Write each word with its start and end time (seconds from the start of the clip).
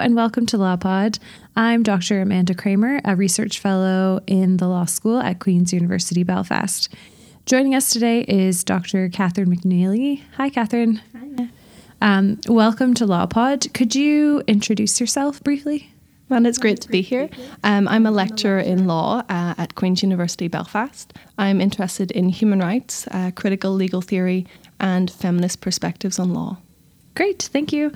And 0.00 0.16
welcome 0.16 0.46
to 0.46 0.56
LawPod. 0.56 1.18
I'm 1.56 1.82
Dr. 1.82 2.22
Amanda 2.22 2.54
Kramer, 2.54 3.02
a 3.04 3.14
research 3.14 3.58
fellow 3.58 4.20
in 4.26 4.56
the 4.56 4.66
law 4.66 4.86
school 4.86 5.20
at 5.20 5.40
Queen's 5.40 5.74
University 5.74 6.22
Belfast. 6.22 6.88
Joining 7.44 7.74
us 7.74 7.90
today 7.90 8.22
is 8.22 8.64
Dr. 8.64 9.10
Kathryn 9.10 9.54
McNeilly. 9.54 10.22
Hi, 10.38 10.48
Kathryn. 10.48 11.02
Hi. 11.14 11.48
Um, 12.00 12.40
welcome 12.48 12.94
to 12.94 13.04
LawPod. 13.04 13.74
Could 13.74 13.94
you 13.94 14.42
introduce 14.46 15.00
yourself 15.00 15.44
briefly? 15.44 15.92
Well, 16.30 16.46
it's 16.46 16.58
great 16.58 16.80
to 16.80 16.88
be 16.88 17.02
here. 17.02 17.28
Um, 17.62 17.86
I'm 17.86 18.06
a 18.06 18.10
lecturer 18.10 18.60
in 18.60 18.86
law 18.86 19.18
uh, 19.28 19.54
at 19.58 19.74
Queen's 19.74 20.02
University 20.02 20.48
Belfast. 20.48 21.12
I'm 21.36 21.60
interested 21.60 22.10
in 22.12 22.30
human 22.30 22.60
rights, 22.60 23.06
uh, 23.10 23.32
critical 23.36 23.72
legal 23.72 24.00
theory, 24.00 24.46
and 24.80 25.10
feminist 25.10 25.60
perspectives 25.60 26.18
on 26.18 26.32
law. 26.32 26.56
Great, 27.14 27.42
thank 27.52 27.70
you. 27.70 27.92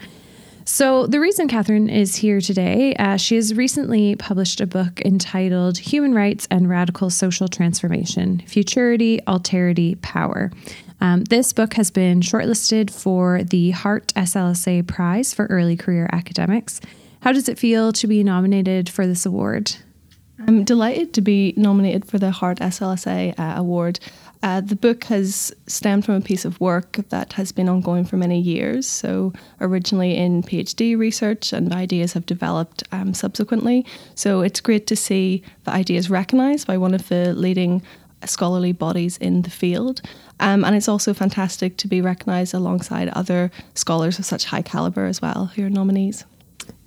So, 0.67 1.07
the 1.07 1.21
reason 1.21 1.47
Kathryn 1.47 1.93
is 1.93 2.17
here 2.17 2.41
today, 2.41 2.95
uh, 2.95 3.19
she 3.19 3.37
has 3.37 3.55
recently 3.55 4.17
published 4.17 4.63
a 4.63 4.67
book 4.67 5.03
entitled 5.03 5.77
Human 5.77 6.15
Rights 6.15 6.49
and 6.51 6.71
Radical 6.71 7.11
Social 7.11 7.49
Transformation 7.49 8.43
Futurity, 8.47 9.21
Alterity, 9.27 10.01
Power. 10.01 10.51
Um, 11.03 11.25
this 11.25 11.53
book 11.53 11.75
has 11.75 11.91
been 11.91 12.23
shortlisted 12.23 12.91
for 12.91 13.43
the 13.43 13.73
Hart 13.73 14.15
SLSA 14.15 14.87
Prize 14.87 15.35
for 15.35 15.45
Early 15.47 15.77
Career 15.77 16.09
Academics. 16.13 16.81
How 17.21 17.33
does 17.33 17.47
it 17.49 17.59
feel 17.59 17.93
to 17.93 18.07
be 18.07 18.25
nominated 18.25 18.89
for 18.89 19.07
this 19.07 19.27
award? 19.27 19.77
I'm 20.47 20.65
delighted 20.65 21.13
to 21.15 21.21
be 21.21 21.53
nominated 21.57 22.07
for 22.07 22.19
the 22.19 22.31
Hart 22.31 22.59
SLSA 22.59 23.39
uh, 23.39 23.55
Award. 23.57 24.01
Uh, 24.45 24.61
the 24.61 24.77
book 24.77 25.05
has 25.05 25.55
stemmed 25.67 26.05
from 26.05 26.17
a 26.17 26.21
piece 26.21 26.45
of 26.45 26.61
work 26.61 26.99
that 27.09 27.33
has 27.33 27.51
been 27.51 27.67
ongoing 27.67 28.05
for 28.05 28.19
many 28.19 28.39
years. 28.39 28.87
So, 28.87 29.33
originally 29.59 30.19
in 30.19 30.43
PhD 30.43 30.99
research, 30.99 31.55
and 31.55 31.73
ideas 31.73 32.13
have 32.13 32.27
developed 32.27 32.85
um, 32.93 33.15
subsequently. 33.15 33.87
So, 34.15 34.43
it's 34.43 34.61
great 34.61 34.87
to 34.89 34.97
see 34.97 35.43
the 35.65 35.71
ideas 35.71 36.11
recognised 36.11 36.67
by 36.67 36.77
one 36.77 36.93
of 36.93 37.09
the 37.09 37.33
leading 37.33 37.81
scholarly 38.27 38.73
bodies 38.73 39.17
in 39.17 39.43
the 39.43 39.51
field. 39.51 40.03
Um, 40.41 40.63
and 40.63 40.77
it's 40.77 40.89
also 40.89 41.15
fantastic 41.15 41.79
to 41.79 41.89
be 41.89 42.03
recognised 42.03 42.53
alongside 42.53 43.09
other 43.09 43.51
scholars 43.75 44.19
of 44.19 44.27
such 44.27 44.45
high 44.45 44.63
calibre 44.63 45.09
as 45.09 45.23
well 45.23 45.47
who 45.55 45.65
are 45.65 45.71
nominees. 45.71 46.27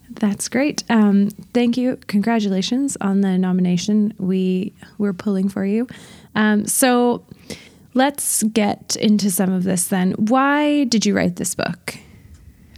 That's 0.09 0.47
great. 0.47 0.83
Um, 0.89 1.30
thank 1.53 1.77
you. 1.77 1.97
Congratulations 2.08 2.97
on 3.02 3.22
the 3.22 3.38
nomination. 3.38 4.13
We 4.17 4.73
we're 4.97 5.13
pulling 5.13 5.50
for 5.50 5.66
you. 5.66 5.88
Um, 6.36 6.66
so 6.66 7.25
let's 7.94 8.44
get 8.44 8.95
into 8.95 9.30
some 9.31 9.52
of 9.52 9.63
this 9.63 9.88
then. 9.88 10.13
Why 10.13 10.85
did 10.85 11.05
you 11.05 11.16
write 11.16 11.35
this 11.35 11.55
book? 11.55 11.97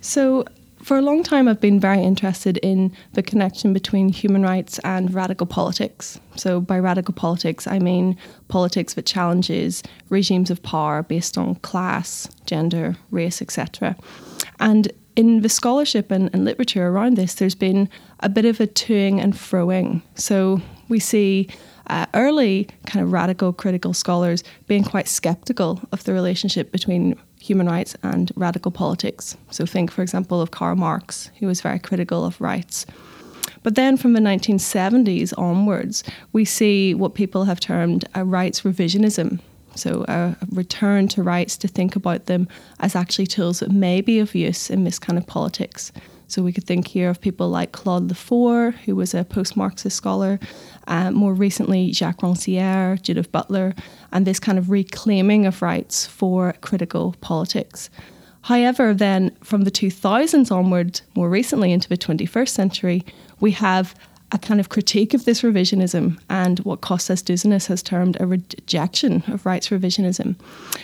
So 0.02 0.46
for 0.82 0.98
a 0.98 1.02
long 1.02 1.24
time, 1.24 1.48
I've 1.48 1.62
been 1.62 1.80
very 1.80 2.02
interested 2.02 2.58
in 2.58 2.92
the 3.14 3.22
connection 3.22 3.74
between 3.74 4.10
human 4.10 4.42
rights 4.42 4.80
and 4.80 5.14
radical 5.14 5.46
politics. 5.46 6.20
So, 6.36 6.62
by 6.62 6.80
radical 6.80 7.14
politics, 7.14 7.68
I 7.68 7.80
mean 7.80 8.18
politics 8.48 8.94
that 8.94 9.06
challenges 9.06 9.84
regimes 10.10 10.50
of 10.50 10.64
power 10.64 11.04
based 11.04 11.38
on 11.38 11.56
class, 11.56 12.30
gender, 12.46 12.96
race, 13.12 13.42
etc. 13.42 13.96
And 14.60 14.92
in 15.16 15.42
the 15.42 15.50
scholarship 15.50 16.12
and, 16.12 16.30
and, 16.34 16.46
literature 16.46 16.88
around 16.88 17.18
this, 17.18 17.36
there's 17.36 17.56
been 17.56 17.90
a 18.22 18.30
bit 18.30 18.46
of 18.46 18.60
a 18.60 18.68
toing 18.68 19.22
and 19.22 19.34
froing. 19.34 20.02
So 20.16 20.62
we 20.88 21.00
see 21.00 21.48
uh, 21.88 22.06
early 22.14 22.68
kind 22.86 23.04
of 23.04 23.12
radical 23.12 23.52
critical 23.52 23.94
scholars 23.94 24.44
being 24.68 24.84
quite 24.84 25.08
skeptical 25.08 25.82
of 25.92 26.04
the 26.04 26.14
relationship 26.14 26.72
between 26.72 27.20
human 27.42 27.68
rights 27.68 27.96
and 28.04 28.32
radical 28.36 28.72
politics. 28.72 29.36
So 29.50 29.66
think, 29.66 29.92
for 29.92 30.02
example, 30.02 30.42
of 30.42 30.52
Karl 30.52 30.76
Marx, 30.76 31.32
who 31.40 31.48
was 31.48 31.62
very 31.62 31.80
critical 31.80 32.26
of 32.26 32.40
rights. 32.40 32.86
But 33.64 33.76
then 33.76 33.98
from 33.98 34.14
the 34.14 34.22
1970s 34.22 35.34
onwards, 35.38 36.04
we 36.32 36.46
see 36.46 36.94
what 36.94 37.16
people 37.16 37.46
have 37.46 37.60
termed 37.60 38.06
a 38.16 38.24
rights 38.24 38.62
revisionism. 38.62 39.40
So, 39.80 40.06
a 40.08 40.36
return 40.52 41.08
to 41.10 41.24
rights 41.24 41.58
to 41.58 41.68
think 41.68 41.96
about 41.96 42.26
them 42.26 42.48
as 42.80 42.96
actually 42.96 43.28
tools 43.28 43.60
that 43.60 43.72
may 43.72 44.02
be 44.02 44.20
of 44.20 44.36
use 44.36 44.70
in 44.70 44.84
this 44.84 45.00
kind 45.00 45.18
of 45.18 45.26
politics. 45.26 45.92
So, 46.28 46.44
we 46.44 46.52
could 46.52 46.66
think 46.66 46.88
here 46.88 47.10
of 47.10 47.22
people 47.22 47.50
like 47.50 47.72
Claude 47.72 48.10
Lefort, 48.10 48.76
who 48.86 48.96
was 48.96 49.14
a 49.14 49.24
post 49.24 49.56
Marxist 49.56 49.96
scholar, 49.96 50.40
uh, 50.88 51.12
more 51.12 51.34
recently, 51.34 51.94
Jacques 51.94 52.22
Rancière, 52.22 53.02
Judith 53.02 53.32
Butler, 53.32 53.74
and 54.12 54.26
this 54.26 54.40
kind 54.40 54.58
of 54.58 54.70
reclaiming 54.70 55.46
of 55.46 55.62
rights 55.62 56.06
for 56.06 56.54
critical 56.62 57.16
politics. 57.22 57.90
However, 58.42 58.94
then 58.94 59.36
from 59.44 59.64
the 59.64 59.72
2000s 59.72 60.52
onward, 60.52 61.02
more 61.16 61.30
recently 61.30 61.72
into 61.72 61.90
the 61.90 61.98
21st 61.98 62.50
century, 62.50 63.04
we 63.40 63.52
have 63.52 63.94
a 64.32 64.38
kind 64.38 64.60
of 64.60 64.70
critique 64.70 65.14
of 65.14 65.26
this 65.26 65.42
revisionism 65.42 66.20
and 66.30 66.60
what 66.60 66.82
Costas 66.82 67.24
Douzinas 67.24 67.68
has 67.68 67.82
termed 67.82 68.18
a 68.20 68.28
rejection 68.28 69.24
of 69.28 69.46
rights 69.46 69.70
revisionism. 69.70 70.36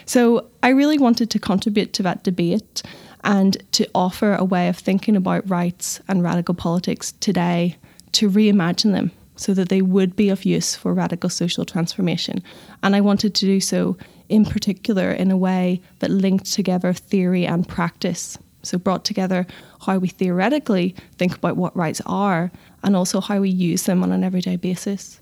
So 0.06 0.48
I 0.64 0.70
really 0.70 0.98
wanted 0.98 1.30
to 1.30 1.40
contribute 1.40 1.94
to 1.94 2.04
that 2.04 2.24
debate 2.24 2.82
and 3.24 3.58
to 3.74 3.88
offer 3.94 4.34
a 4.34 4.44
way 4.44 4.68
of 4.68 4.78
thinking 4.78 5.16
about 5.16 5.50
rights 5.50 6.00
and 6.08 6.24
radical 6.24 6.56
politics 6.56 7.12
today 7.20 7.76
to 8.14 8.30
reimagine 8.30 8.94
them 8.94 9.12
so 9.36 9.54
that 9.54 9.70
they 9.70 9.82
would 9.82 10.16
be 10.16 10.30
of 10.30 10.46
use 10.46 10.76
for 10.76 10.94
radical 10.94 11.30
social 11.30 11.66
transformation. 11.66 12.42
And 12.84 12.96
I 12.96 13.02
wanted 13.02 13.36
to 13.36 13.46
do 13.46 13.60
so 13.60 13.98
in 14.30 14.46
particular 14.46 15.12
in 15.12 15.32
a 15.32 15.38
way 15.38 15.82
that 16.00 16.10
linked 16.10 16.52
together 16.52 16.94
theory 16.94 17.46
and 17.46 17.68
practice. 17.68 18.38
So, 18.64 18.80
brought 18.80 19.06
together 19.06 19.46
how 19.82 20.00
we 20.00 20.08
theoretically 20.08 20.96
think 21.20 21.36
about 21.36 21.56
what 21.56 21.76
rights 21.76 22.02
are 22.08 22.52
and 22.86 22.96
also 22.96 23.20
how 23.20 23.40
we 23.42 23.50
use 23.50 23.84
them 23.84 24.04
on 24.04 24.12
an 24.12 24.24
everyday 24.24 24.56
basis. 24.56 25.20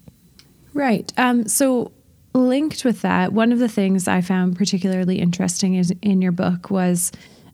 Right. 0.74 1.12
Um, 1.18 1.48
so, 1.48 1.92
linked 2.34 2.84
with 2.84 3.02
that, 3.02 3.32
one 3.32 3.52
of 3.52 3.60
the 3.60 3.70
things 3.70 4.08
I 4.08 4.22
found 4.22 4.56
particularly 4.56 5.20
interesting 5.20 5.76
is 5.76 5.94
in 6.02 6.22
your 6.22 6.32
book 6.32 6.70
was 6.70 7.12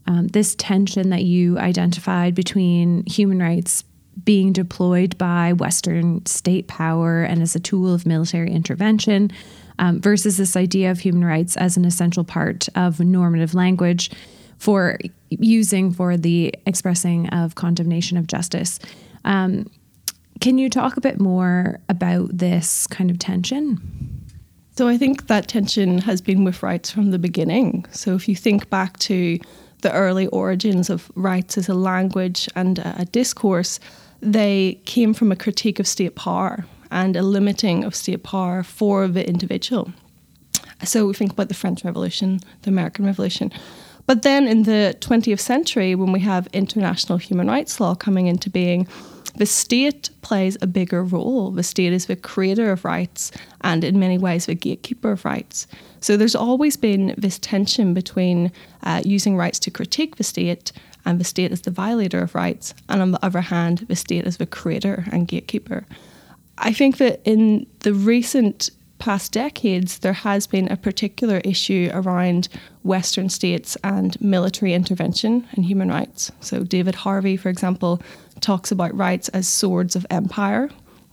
um, 0.08 0.28
this 0.28 0.56
tension 0.56 1.10
that 1.10 1.24
you 1.24 1.60
identified 1.60 2.34
between 2.34 3.06
human 3.06 3.40
rights 3.40 3.84
being 4.24 4.52
deployed 4.52 5.18
by 5.18 5.54
Western 5.54 6.26
state 6.26 6.68
power 6.68 7.24
and 7.24 7.42
as 7.42 7.56
a 7.56 7.60
tool 7.60 7.94
of 7.94 8.06
military 8.06 8.52
intervention 8.52 9.32
um, 9.78 10.02
versus 10.02 10.38
this 10.38 10.56
idea 10.56 10.92
of 10.92 11.00
human 11.00 11.24
rights 11.24 11.56
as 11.58 11.78
an 11.78 11.86
essential 11.86 12.24
part 12.24 12.68
of 12.76 13.00
normative 13.00 13.54
language 13.54 14.12
for 14.58 14.98
using 15.30 15.92
for 15.92 16.18
the 16.18 16.54
expressing 16.66 17.30
of 17.30 17.56
condemnation 17.56 18.18
of 18.18 18.28
justice. 18.28 18.80
Um, 19.24 19.70
can 20.40 20.58
you 20.58 20.70
talk 20.70 20.98
a 20.98 21.02
bit 21.02 21.20
more 21.20 21.80
about 21.90 22.38
this 22.38 22.88
kind 22.88 23.12
of 23.12 23.20
tension? 23.20 23.80
So, 24.76 24.88
I 24.88 24.98
think 24.98 25.28
that 25.28 25.48
tension 25.48 25.98
has 26.00 26.22
been 26.22 26.46
with 26.46 26.64
rights 26.64 26.90
from 26.90 27.12
the 27.12 27.20
beginning. 27.20 27.86
So, 27.92 28.16
if 28.16 28.30
you 28.30 28.36
think 28.36 28.70
back 28.70 28.98
to 29.00 29.38
the 29.82 29.92
early 29.92 30.28
origins 30.28 30.90
of 30.90 31.12
rights 31.16 31.58
as 31.58 31.68
a 31.70 31.74
language 31.74 32.48
and 32.56 32.80
a 32.80 33.06
discourse, 33.12 33.80
they 34.22 34.82
came 34.86 35.14
from 35.14 35.32
a 35.32 35.36
critique 35.36 35.80
of 35.80 35.88
state 35.88 36.16
power 36.16 36.66
and 36.92 37.16
a 37.16 37.24
limiting 37.24 37.84
of 37.84 37.96
state 37.96 38.24
power 38.24 38.64
for 38.64 39.08
the 39.08 39.28
individual. 39.28 39.92
So 40.84 41.06
we 41.08 41.14
think 41.14 41.32
about 41.32 41.50
the 41.50 41.54
French 41.54 41.84
Revolution, 41.84 42.40
the 42.64 42.70
American 42.70 43.06
Revolution. 43.06 43.52
But 44.06 44.24
then 44.24 44.48
in 44.48 44.64
the 44.64 44.98
20th 45.02 45.40
century, 45.40 45.94
when 45.94 46.12
we 46.12 46.20
have 46.22 46.48
international 46.54 47.18
human 47.18 47.48
rights 47.48 47.80
law 47.80 47.96
coming 47.96 48.28
into 48.28 48.50
being, 48.50 48.88
the 49.36 49.46
state 49.46 50.10
plays 50.22 50.58
a 50.62 50.68
bigger 50.68 51.04
role. 51.04 51.52
The 51.52 51.64
state 51.64 51.94
is 51.94 52.06
the 52.06 52.16
creator 52.16 52.72
of 52.72 52.86
rights 52.86 53.32
and, 53.62 53.84
in 53.84 54.00
many 54.00 54.18
ways, 54.18 54.46
the 54.46 54.56
gatekeeper 54.56 55.12
of 55.12 55.26
rights. 55.26 55.68
So 56.02 56.18
there's 56.18 56.36
always 56.36 56.78
been 56.78 57.14
this 57.18 57.40
tension 57.40 57.94
between 57.94 58.52
uh, 58.84 59.02
using 59.06 59.38
rights 59.38 59.60
to 59.60 59.72
critique 59.72 60.16
the 60.16 60.24
state 60.24 60.72
and 61.06 61.20
the 61.20 61.24
state 61.24 61.52
as 61.52 61.62
the 61.62 61.72
violator 61.72 62.22
of 62.22 62.36
rights, 62.36 62.74
and 62.90 63.02
on 63.02 63.12
the 63.12 63.26
other 63.26 63.42
hand, 63.42 63.86
the 63.88 63.96
state 63.96 64.26
as 64.26 64.38
the 64.38 64.46
creator 64.46 65.06
and 65.12 65.28
gatekeeper. 65.28 65.86
I 66.58 66.74
think 66.74 66.98
that 66.98 67.22
in 67.24 67.66
the 67.80 67.94
recent 67.94 68.70
past 69.00 69.32
decades, 69.32 70.00
there 70.00 70.14
has 70.14 70.46
been 70.46 70.72
a 70.72 70.78
particular 70.78 71.38
issue 71.38 71.90
around 71.94 72.50
Western 72.84 73.30
states 73.30 73.78
and 73.84 74.20
military 74.22 74.74
intervention 74.74 75.48
and 75.54 75.66
human 75.66 75.90
rights. 75.90 76.32
So, 76.42 76.64
David 76.64 76.96
Harvey, 76.96 77.38
for 77.38 77.50
example, 77.50 78.02
talks 78.42 78.72
about 78.72 78.96
rights 78.96 79.30
as 79.30 79.48
swords 79.48 79.96
of 79.96 80.06
empire 80.10 80.70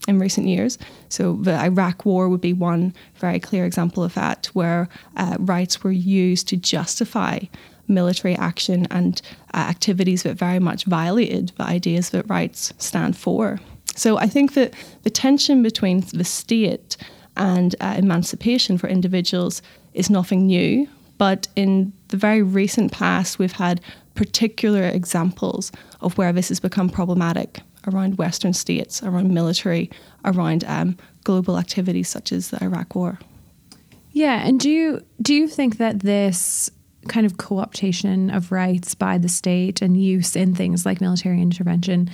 in 0.07 0.19
recent 0.19 0.47
years. 0.47 0.79
So, 1.09 1.35
the 1.37 1.59
Iraq 1.59 2.05
War 2.05 2.29
would 2.29 2.41
be 2.41 2.53
one 2.53 2.93
very 3.17 3.41
clear 3.41 3.65
example 3.65 4.03
of 4.03 4.15
that, 4.15 4.47
where 4.47 4.89
uh, 5.17 5.37
rights 5.39 5.83
were 5.83 5.93
used 5.93 6.49
to 6.49 6.57
justify 6.57 7.41
military 7.89 8.35
action 8.35 8.87
and 8.91 9.23
uh, 9.55 9.59
activities 9.59 10.25
that 10.25 10.35
very 10.35 10.59
much 10.59 10.85
violated 10.85 11.53
the 11.57 11.65
ideas 11.65 12.11
that 12.11 12.29
rights 12.29 12.73
stand 12.79 13.17
for. 13.17 13.61
So, 13.95 14.19
I 14.19 14.27
think 14.27 14.55
that 14.55 14.75
the 15.05 15.11
tension 15.11 15.63
between 15.63 16.01
the 16.13 16.25
state 16.25 16.97
and 17.37 17.75
uh, 17.81 17.95
emancipation 17.99 18.79
for 18.79 18.89
individuals 18.89 19.63
is 19.95 20.11
nothing 20.11 20.47
new. 20.47 20.89
But 21.19 21.49
in 21.57 21.93
the 22.09 22.17
very 22.17 22.43
recent 22.43 22.93
past, 22.93 23.39
we've 23.39 23.53
had 23.53 23.81
particular 24.15 24.85
examples 24.85 25.73
of 26.01 26.17
where 26.19 26.33
this 26.33 26.49
has 26.49 26.61
become 26.61 26.89
problematic 26.89 27.61
around 27.87 28.19
Western 28.19 28.53
states, 28.53 29.03
around 29.03 29.33
military, 29.33 29.91
around 30.25 30.65
um, 30.65 30.97
global 31.25 31.59
activities 31.59 32.09
such 32.09 32.33
as 32.33 32.51
the 32.51 32.63
Iraq 32.63 32.95
War. 32.95 33.19
Yeah, 34.13 34.47
and 34.47 34.59
do 34.59 34.71
you 34.71 35.03
do 35.21 35.35
you 35.35 35.47
think 35.47 35.77
that 35.77 36.01
this 36.01 36.71
kind 37.09 37.27
of 37.27 37.37
co-optation 37.37 38.35
of 38.35 38.51
rights 38.51 38.95
by 38.95 39.19
the 39.19 39.29
state 39.29 39.81
and 39.83 40.03
use 40.03 40.35
in 40.35 40.55
things 40.55 40.85
like 40.85 41.01
military 41.01 41.41
intervention, 41.41 42.11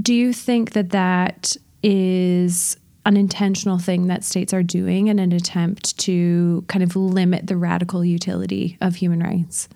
do 0.00 0.12
you 0.12 0.32
think 0.32 0.72
that 0.72 0.90
that 0.90 1.56
is 1.82 2.76
an 3.06 3.16
intentional 3.16 3.78
thing 3.78 4.06
that 4.06 4.24
states 4.24 4.54
are 4.54 4.62
doing 4.62 5.08
in 5.08 5.18
an 5.18 5.32
attempt 5.32 5.96
to 5.98 6.64
kind 6.68 6.82
of 6.82 6.96
limit 6.96 7.46
the 7.46 7.56
radical 7.56 8.04
utility 8.04 8.78
of 8.80 8.96
human 8.96 9.20
rights? 9.20 9.68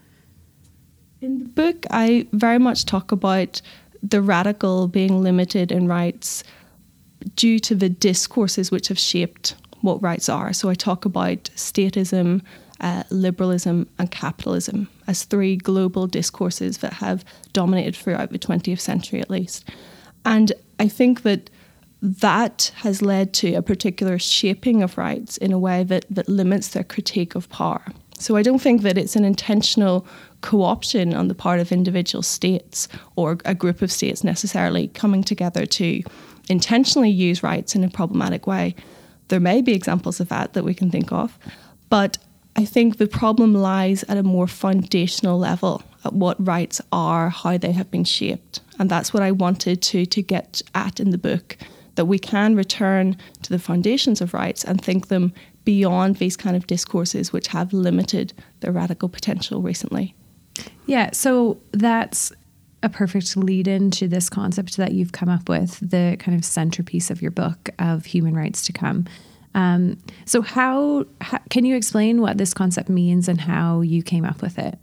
In 1.21 1.39
the 1.41 1.45
book, 1.47 1.85
I 1.91 2.27
very 2.33 2.59
much 2.59 2.85
talk 2.85 3.13
about 3.13 3.61
the 4.03 4.23
radical 4.23 4.89
being 4.89 5.23
limited 5.23 5.73
in 5.73 5.89
rights 5.89 6.45
due 7.35 7.59
to 7.59 7.75
the 7.75 7.89
discourses 7.89 8.71
which 8.71 8.89
have 8.89 8.99
shaped 8.99 9.55
what 9.81 10.03
rights 10.03 10.29
are. 10.29 10.53
So 10.53 10.69
I 10.69 10.75
talk 10.75 11.05
about 11.05 11.45
statism, 11.57 12.43
uh, 12.81 13.03
liberalism, 13.11 13.89
and 13.99 14.11
capitalism 14.11 14.89
as 15.07 15.25
three 15.25 15.57
global 15.57 16.07
discourses 16.07 16.79
that 16.79 16.95
have 16.95 17.25
dominated 17.53 17.97
throughout 17.97 18.31
the 18.31 18.39
20th 18.39 18.81
century 18.81 19.21
at 19.21 19.31
least. 19.31 19.69
And 20.25 20.53
I 20.79 20.89
think 20.89 21.23
that 21.23 21.51
that 22.01 22.73
has 22.77 23.03
led 23.03 23.33
to 23.35 23.55
a 23.55 23.63
particular 23.63 24.19
shaping 24.19 24.83
of 24.83 24.97
rights 24.97 25.37
in 25.37 25.53
a 25.53 25.59
way 25.59 25.83
that, 25.85 26.05
that 26.11 26.29
limits 26.29 26.69
their 26.69 26.85
critique 26.85 27.35
of 27.35 27.49
power. 27.49 27.83
So 28.19 28.37
I 28.37 28.43
don't 28.43 28.61
think 28.61 28.83
that 28.83 28.99
it's 28.99 29.17
an 29.17 29.25
intentional 29.25 30.07
co 30.41 30.63
option 30.63 31.15
on 31.15 31.29
the 31.29 31.35
part 31.35 31.61
of 31.61 31.73
individual 31.73 32.23
states 32.23 32.89
or 33.17 33.39
a 33.45 33.55
group 33.55 33.83
of 33.83 33.93
states 33.93 34.25
necessarily 34.25 34.89
coming 34.89 35.23
together 35.23 35.67
to 35.67 36.03
intentionally 36.49 37.11
use 37.11 37.43
rights 37.43 37.75
in 37.75 37.85
a 37.85 37.89
problematic 37.89 38.47
way. 38.47 38.75
There 39.29 39.41
may 39.41 39.61
be 39.63 39.73
examples 39.73 40.21
of 40.21 40.29
that 40.29 40.55
that 40.55 40.65
we 40.65 40.75
can 40.75 40.91
think 40.91 41.13
of, 41.13 41.39
but 41.91 42.19
I 42.57 42.65
think 42.65 42.97
the 42.97 43.07
problem 43.07 43.55
lies 43.55 44.03
at 44.05 44.17
a 44.17 44.23
more 44.23 44.49
foundational 44.49 45.39
level 45.39 45.83
at 46.05 46.13
what 46.13 46.45
rights 46.45 46.81
are, 46.91 47.29
how 47.29 47.57
they 47.59 47.73
have 47.73 47.91
been 47.91 48.05
shaped. 48.05 48.61
And 48.81 48.91
that's 48.91 49.13
what 49.13 49.23
I 49.23 49.31
wanted 49.31 49.83
to, 49.83 50.07
to 50.07 50.23
get 50.23 50.63
at 50.75 50.99
in 50.99 51.11
the 51.11 51.19
book 51.19 51.57
that 51.99 52.05
we 52.05 52.17
can 52.17 52.55
return 52.55 53.17
to 53.43 53.51
the 53.51 53.59
foundations 53.59 54.21
of 54.21 54.33
rights 54.33 54.63
and 54.63 54.81
think 54.81 55.09
them 55.09 55.33
beyond 55.65 56.15
these 56.17 56.37
kind 56.37 56.55
of 56.55 56.65
discourses 56.69 57.33
which 57.33 57.49
have 57.49 57.73
limited 57.73 58.33
their 58.61 58.71
radical 58.71 59.09
potential 59.09 59.63
recently. 59.63 60.15
Yeah, 60.87 61.11
so 61.13 61.59
that's 61.73 62.33
a 62.85 62.89
perfect 62.89 63.37
lead 63.37 63.67
into 63.67 64.07
this 64.07 64.31
concept 64.31 64.77
that 64.77 64.93
you've 64.93 65.11
come 65.11 65.29
up 65.29 65.49
with, 65.49 65.81
the 65.81 66.17
kind 66.21 66.39
of 66.39 66.45
centerpiece 66.45 67.11
of 67.11 67.21
your 67.21 67.33
book 67.33 67.69
of 67.81 68.05
human 68.05 68.35
rights 68.35 68.65
to 68.67 68.73
come. 68.73 69.05
Um, 69.57 69.99
so, 70.25 70.41
how, 70.41 71.05
how 71.21 71.41
can 71.51 71.65
you 71.65 71.75
explain 71.75 72.21
what 72.21 72.39
this 72.39 72.55
concept 72.55 72.89
means 72.89 73.27
and 73.27 73.41
how 73.41 73.81
you 73.81 74.05
came 74.05 74.25
up 74.25 74.41
with 74.41 74.57
it? 74.57 74.79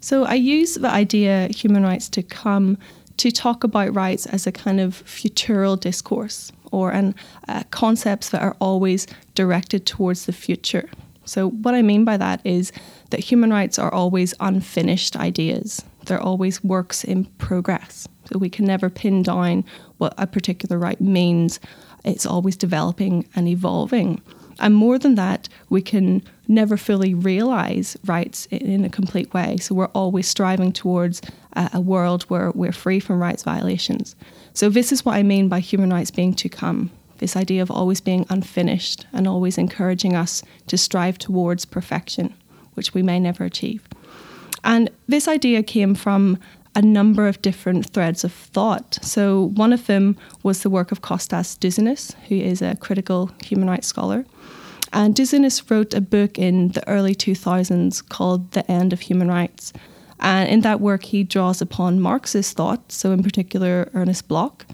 So, 0.00 0.24
I 0.24 0.34
use 0.34 0.74
the 0.74 0.88
idea 0.88 1.46
human 1.54 1.84
rights 1.84 2.08
to 2.08 2.24
come 2.24 2.76
to 3.18 3.30
talk 3.30 3.64
about 3.64 3.94
rights 3.94 4.26
as 4.26 4.46
a 4.46 4.52
kind 4.52 4.80
of 4.80 4.94
futural 4.94 5.76
discourse 5.76 6.52
or 6.72 6.90
an, 6.90 7.14
uh, 7.48 7.62
concepts 7.70 8.30
that 8.30 8.42
are 8.42 8.56
always 8.60 9.06
directed 9.34 9.86
towards 9.86 10.26
the 10.26 10.32
future. 10.32 10.88
So, 11.24 11.50
what 11.50 11.74
I 11.74 11.82
mean 11.82 12.04
by 12.04 12.16
that 12.16 12.40
is 12.44 12.72
that 13.10 13.20
human 13.20 13.50
rights 13.50 13.78
are 13.78 13.92
always 13.92 14.34
unfinished 14.40 15.16
ideas, 15.16 15.82
they're 16.06 16.20
always 16.20 16.62
works 16.62 17.04
in 17.04 17.24
progress. 17.38 18.06
So, 18.30 18.38
we 18.38 18.50
can 18.50 18.66
never 18.66 18.90
pin 18.90 19.22
down 19.22 19.64
what 19.98 20.14
a 20.18 20.26
particular 20.26 20.78
right 20.78 21.00
means, 21.00 21.60
it's 22.04 22.26
always 22.26 22.56
developing 22.56 23.26
and 23.34 23.48
evolving. 23.48 24.20
And 24.60 24.74
more 24.74 24.98
than 24.98 25.14
that, 25.16 25.48
we 25.68 25.82
can 25.82 26.22
never 26.46 26.76
fully 26.76 27.14
realize 27.14 27.96
rights 28.04 28.46
in 28.50 28.84
a 28.84 28.88
complete 28.88 29.32
way. 29.34 29.56
So 29.56 29.74
we're 29.74 29.86
always 29.86 30.28
striving 30.28 30.72
towards 30.72 31.22
a, 31.54 31.80
world 31.80 32.24
where 32.24 32.50
we're 32.52 32.72
free 32.72 33.00
from 33.00 33.20
rights 33.20 33.42
violations. 33.42 34.16
So 34.52 34.68
this 34.68 34.92
is 34.92 35.04
what 35.04 35.14
I 35.14 35.22
mean 35.22 35.48
by 35.48 35.60
human 35.60 35.90
rights 35.90 36.10
being 36.10 36.34
to 36.34 36.48
come. 36.48 36.90
This 37.18 37.36
idea 37.36 37.62
of 37.62 37.70
always 37.70 38.00
being 38.00 38.26
unfinished 38.28 39.06
and 39.12 39.28
always 39.28 39.56
encouraging 39.56 40.16
us 40.16 40.42
to 40.66 40.76
strive 40.76 41.18
towards 41.18 41.64
perfection, 41.64 42.34
which 42.74 42.92
we 42.92 43.02
may 43.02 43.20
never 43.20 43.44
achieve. 43.44 43.86
And 44.64 44.90
this 45.06 45.28
idea 45.28 45.62
came 45.62 45.94
from 45.94 46.38
a 46.74 46.82
number 46.82 47.28
of 47.28 47.40
different 47.42 47.86
threads 47.90 48.24
of 48.24 48.32
thought. 48.32 48.98
So, 49.02 49.50
one 49.54 49.72
of 49.72 49.86
them 49.86 50.16
was 50.42 50.62
the 50.62 50.70
work 50.70 50.92
of 50.92 51.02
Kostas 51.02 51.58
Douzinas, 51.58 52.14
who 52.28 52.36
is 52.36 52.62
a 52.62 52.76
critical 52.76 53.30
human 53.42 53.68
rights 53.68 53.86
scholar. 53.86 54.24
And 54.92 55.14
Douzinas 55.14 55.70
wrote 55.70 55.92
a 55.94 56.00
book 56.00 56.38
in 56.38 56.68
the 56.68 56.88
early 56.88 57.14
2000s 57.14 58.08
called 58.08 58.52
The 58.52 58.70
End 58.70 58.92
of 58.92 59.00
Human 59.00 59.28
Rights. 59.28 59.72
And 60.20 60.48
in 60.48 60.60
that 60.60 60.80
work, 60.80 61.04
he 61.04 61.24
draws 61.24 61.60
upon 61.60 62.00
Marxist 62.00 62.56
thought, 62.56 62.92
so 62.92 63.10
in 63.12 63.22
particular 63.22 63.90
Ernst 63.92 64.28
Bloch, 64.28 64.64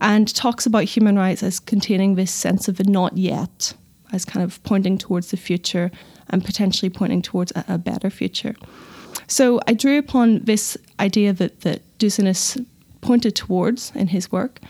and 0.00 0.32
talks 0.34 0.66
about 0.66 0.84
human 0.84 1.16
rights 1.16 1.42
as 1.42 1.60
containing 1.60 2.14
this 2.14 2.30
sense 2.30 2.68
of 2.68 2.78
a 2.78 2.84
not 2.84 3.16
yet, 3.16 3.72
as 4.12 4.24
kind 4.24 4.44
of 4.44 4.62
pointing 4.64 4.98
towards 4.98 5.30
the 5.30 5.36
future 5.36 5.90
and 6.28 6.44
potentially 6.44 6.90
pointing 6.90 7.22
towards 7.22 7.52
a, 7.52 7.64
a 7.68 7.78
better 7.78 8.10
future. 8.10 8.54
So 9.26 9.60
I 9.66 9.74
drew 9.74 9.98
upon 9.98 10.40
this 10.40 10.76
idea 11.00 11.32
that, 11.32 11.60
that 11.62 11.82
Douzinas 11.98 12.64
pointed 13.00 13.34
towards 13.36 13.92
in 13.94 14.08
his 14.08 14.30
work. 14.32 14.60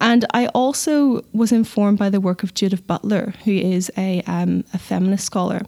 And 0.00 0.24
I 0.34 0.46
also 0.48 1.24
was 1.32 1.52
informed 1.52 1.98
by 1.98 2.10
the 2.10 2.20
work 2.20 2.42
of 2.42 2.54
Judith 2.54 2.86
Butler, 2.86 3.34
who 3.44 3.52
is 3.52 3.90
a, 3.96 4.22
um, 4.22 4.64
a 4.74 4.78
feminist 4.78 5.24
scholar. 5.24 5.62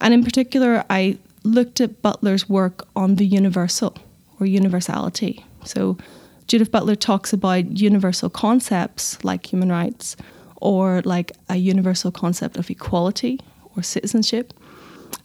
And 0.00 0.14
in 0.14 0.24
particular, 0.24 0.84
I 0.88 1.18
looked 1.44 1.80
at 1.80 2.00
Butler's 2.02 2.48
work 2.48 2.86
on 2.94 3.16
the 3.16 3.26
universal 3.26 3.96
or 4.38 4.46
universality. 4.46 5.44
So 5.64 5.98
Judith 6.46 6.70
Butler 6.70 6.94
talks 6.94 7.32
about 7.32 7.78
universal 7.78 8.30
concepts 8.30 9.22
like 9.24 9.52
human 9.52 9.70
rights 9.70 10.16
or 10.60 11.02
like 11.04 11.32
a 11.48 11.56
universal 11.56 12.10
concept 12.10 12.56
of 12.56 12.70
equality 12.70 13.40
or 13.76 13.82
citizenship. 13.82 14.54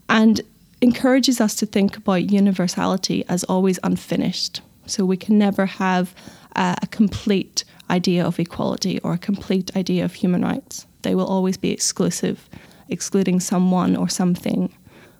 And 0.10 0.42
encourages 0.84 1.40
us 1.40 1.56
to 1.56 1.66
think 1.66 1.96
about 1.96 2.30
universality 2.30 3.24
as 3.30 3.44
always 3.46 3.80
unfinished. 3.84 4.62
So 4.86 5.06
we 5.06 5.16
can 5.16 5.40
never 5.40 5.66
have 5.66 6.14
uh, 6.58 6.76
a 6.82 6.88
complete 6.88 7.64
idea 7.90 8.26
of 8.26 8.38
equality 8.38 9.00
or 9.00 9.14
a 9.14 9.18
complete 9.18 9.76
idea 9.78 10.04
of 10.04 10.14
human 10.14 10.42
rights. 10.42 10.86
They 11.04 11.16
will 11.16 11.26
always 11.26 11.56
be 11.56 11.72
exclusive, 11.72 12.50
excluding 12.90 13.40
someone 13.40 13.96
or 13.96 14.10
something. 14.10 14.74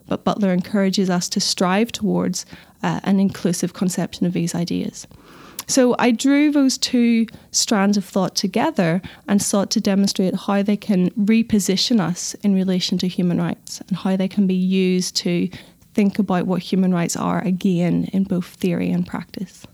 But 0.06 0.22
Butler 0.22 0.52
encourages 0.52 1.08
us 1.08 1.30
to 1.30 1.40
strive 1.40 1.90
towards 1.92 2.44
uh, 2.82 3.00
an 3.04 3.18
inclusive 3.18 3.72
conception 3.72 4.26
of 4.26 4.34
these 4.34 4.54
ideas. 4.54 5.06
So 5.66 5.94
I 5.98 6.10
drew 6.10 6.50
those 6.50 6.78
two 6.78 7.26
strands 7.50 7.96
of 7.96 8.04
thought 8.04 8.34
together 8.34 9.00
and 9.28 9.40
sought 9.40 9.70
to 9.72 9.80
demonstrate 9.80 10.34
how 10.34 10.62
they 10.62 10.76
can 10.76 11.10
reposition 11.10 12.00
us 12.00 12.34
in 12.42 12.54
relation 12.54 12.98
to 12.98 13.08
human 13.08 13.38
rights 13.38 13.80
and 13.88 13.96
how 13.96 14.16
they 14.16 14.28
can 14.28 14.46
be 14.46 14.54
used 14.54 15.16
to 15.16 15.48
think 15.94 16.18
about 16.18 16.46
what 16.46 16.62
human 16.62 16.92
rights 16.92 17.16
are 17.16 17.40
again 17.42 18.04
in 18.12 18.24
both 18.24 18.46
theory 18.46 18.90
and 18.90 19.06
practice. 19.06 19.66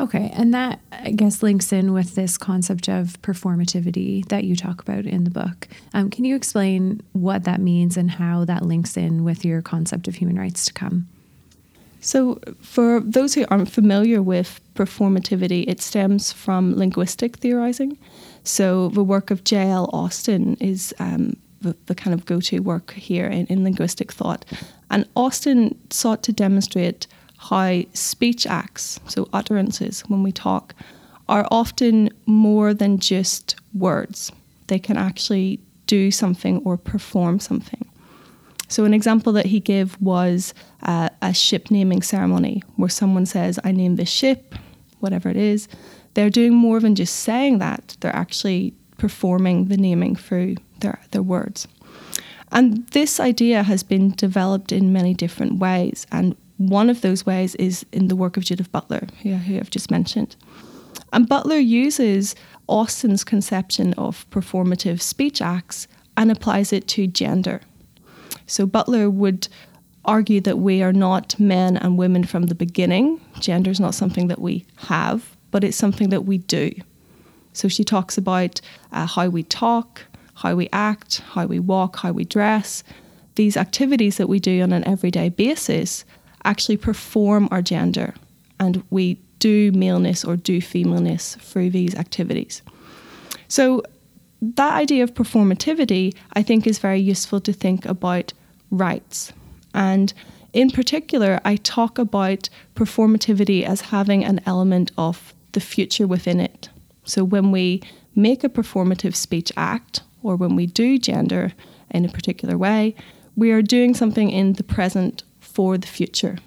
Okay, 0.00 0.30
and 0.32 0.54
that 0.54 0.78
I 0.92 1.10
guess 1.10 1.42
links 1.42 1.72
in 1.72 1.92
with 1.92 2.14
this 2.14 2.38
concept 2.38 2.88
of 2.88 3.20
performativity 3.20 4.24
that 4.28 4.44
you 4.44 4.54
talk 4.54 4.80
about 4.80 5.06
in 5.06 5.24
the 5.24 5.30
book. 5.30 5.66
Um, 5.92 6.08
can 6.08 6.24
you 6.24 6.36
explain 6.36 7.00
what 7.14 7.42
that 7.44 7.60
means 7.60 7.96
and 7.96 8.08
how 8.08 8.44
that 8.44 8.64
links 8.64 8.96
in 8.96 9.24
with 9.24 9.44
your 9.44 9.60
concept 9.60 10.06
of 10.06 10.14
human 10.14 10.38
rights 10.38 10.66
to 10.66 10.72
come? 10.72 11.08
So, 12.00 12.40
for 12.60 13.00
those 13.00 13.34
who 13.34 13.44
aren't 13.50 13.70
familiar 13.70 14.22
with 14.22 14.60
performativity, 14.74 15.64
it 15.66 15.80
stems 15.80 16.32
from 16.32 16.76
linguistic 16.76 17.36
theorizing. 17.38 17.98
So, 18.44 18.88
the 18.90 19.02
work 19.02 19.30
of 19.30 19.42
J.L. 19.44 19.90
Austin 19.92 20.56
is 20.60 20.94
um, 21.00 21.36
the, 21.60 21.76
the 21.86 21.94
kind 21.94 22.14
of 22.14 22.24
go 22.24 22.40
to 22.40 22.60
work 22.60 22.92
here 22.92 23.26
in, 23.26 23.46
in 23.46 23.64
linguistic 23.64 24.12
thought. 24.12 24.44
And 24.90 25.08
Austin 25.16 25.76
sought 25.90 26.22
to 26.24 26.32
demonstrate 26.32 27.06
how 27.36 27.82
speech 27.94 28.46
acts, 28.46 29.00
so 29.06 29.28
utterances, 29.32 30.02
when 30.02 30.22
we 30.22 30.32
talk, 30.32 30.74
are 31.28 31.46
often 31.50 32.10
more 32.26 32.74
than 32.74 32.98
just 32.98 33.56
words. 33.74 34.32
They 34.68 34.78
can 34.78 34.96
actually 34.96 35.60
do 35.86 36.10
something 36.10 36.58
or 36.64 36.76
perform 36.76 37.40
something. 37.40 37.87
So, 38.68 38.84
an 38.84 38.94
example 38.94 39.32
that 39.32 39.46
he 39.46 39.60
gave 39.60 40.00
was 40.00 40.54
uh, 40.82 41.08
a 41.22 41.32
ship 41.32 41.70
naming 41.70 42.02
ceremony 42.02 42.62
where 42.76 42.88
someone 42.90 43.26
says, 43.26 43.58
I 43.64 43.72
name 43.72 43.96
this 43.96 44.10
ship, 44.10 44.54
whatever 45.00 45.28
it 45.28 45.36
is. 45.36 45.68
They're 46.14 46.30
doing 46.30 46.54
more 46.54 46.80
than 46.80 46.94
just 46.94 47.16
saying 47.16 47.58
that, 47.58 47.96
they're 48.00 48.14
actually 48.14 48.74
performing 48.98 49.66
the 49.66 49.76
naming 49.76 50.16
through 50.16 50.56
their, 50.80 51.00
their 51.12 51.22
words. 51.22 51.66
And 52.52 52.86
this 52.88 53.20
idea 53.20 53.62
has 53.62 53.82
been 53.82 54.10
developed 54.12 54.72
in 54.72 54.92
many 54.92 55.14
different 55.14 55.58
ways. 55.58 56.06
And 56.10 56.36
one 56.56 56.90
of 56.90 57.00
those 57.00 57.24
ways 57.24 57.54
is 57.56 57.86
in 57.92 58.08
the 58.08 58.16
work 58.16 58.36
of 58.36 58.44
Judith 58.44 58.72
Butler, 58.72 59.06
who, 59.22 59.34
who 59.34 59.56
I've 59.56 59.70
just 59.70 59.90
mentioned. 59.90 60.36
And 61.12 61.28
Butler 61.28 61.58
uses 61.58 62.34
Austin's 62.66 63.24
conception 63.24 63.94
of 63.94 64.28
performative 64.30 65.00
speech 65.00 65.40
acts 65.40 65.88
and 66.16 66.30
applies 66.30 66.72
it 66.72 66.88
to 66.88 67.06
gender. 67.06 67.60
So 68.48 68.66
Butler 68.66 69.08
would 69.08 69.46
argue 70.04 70.40
that 70.40 70.58
we 70.58 70.82
are 70.82 70.92
not 70.92 71.38
men 71.38 71.76
and 71.76 71.98
women 71.98 72.24
from 72.24 72.44
the 72.44 72.54
beginning. 72.54 73.20
Gender 73.38 73.70
is 73.70 73.78
not 73.78 73.94
something 73.94 74.28
that 74.28 74.40
we 74.40 74.66
have, 74.76 75.36
but 75.50 75.62
it's 75.62 75.76
something 75.76 76.08
that 76.08 76.24
we 76.24 76.38
do. 76.38 76.72
So 77.52 77.68
she 77.68 77.84
talks 77.84 78.16
about 78.16 78.60
uh, 78.92 79.06
how 79.06 79.28
we 79.28 79.42
talk, 79.42 80.02
how 80.34 80.54
we 80.54 80.68
act, 80.72 81.20
how 81.32 81.46
we 81.46 81.58
walk, 81.58 81.96
how 81.96 82.12
we 82.12 82.24
dress. 82.24 82.82
These 83.34 83.56
activities 83.56 84.16
that 84.16 84.28
we 84.28 84.40
do 84.40 84.62
on 84.62 84.72
an 84.72 84.86
everyday 84.86 85.28
basis 85.28 86.04
actually 86.44 86.76
perform 86.76 87.48
our 87.50 87.62
gender, 87.62 88.14
and 88.58 88.82
we 88.90 89.20
do 89.38 89.70
maleness 89.72 90.24
or 90.24 90.36
do 90.36 90.60
femaleness 90.60 91.36
through 91.36 91.70
these 91.70 91.94
activities. 91.94 92.62
So, 93.48 93.82
that 94.40 94.74
idea 94.74 95.02
of 95.04 95.14
performativity, 95.14 96.14
I 96.34 96.42
think, 96.42 96.66
is 96.66 96.78
very 96.78 97.00
useful 97.00 97.40
to 97.40 97.52
think 97.52 97.84
about 97.84 98.32
rights. 98.70 99.32
And 99.74 100.12
in 100.52 100.70
particular, 100.70 101.40
I 101.44 101.56
talk 101.56 101.98
about 101.98 102.48
performativity 102.74 103.64
as 103.64 103.80
having 103.80 104.24
an 104.24 104.40
element 104.46 104.92
of 104.96 105.34
the 105.52 105.60
future 105.60 106.06
within 106.06 106.40
it. 106.40 106.68
So, 107.04 107.24
when 107.24 107.50
we 107.50 107.82
make 108.14 108.44
a 108.44 108.48
performative 108.48 109.14
speech 109.14 109.52
act, 109.56 110.02
or 110.22 110.36
when 110.36 110.56
we 110.56 110.66
do 110.66 110.98
gender 110.98 111.52
in 111.90 112.04
a 112.04 112.08
particular 112.08 112.58
way, 112.58 112.94
we 113.36 113.50
are 113.52 113.62
doing 113.62 113.94
something 113.94 114.30
in 114.30 114.54
the 114.54 114.64
present 114.64 115.22
for 115.40 115.78
the 115.78 115.86
future. 115.86 116.38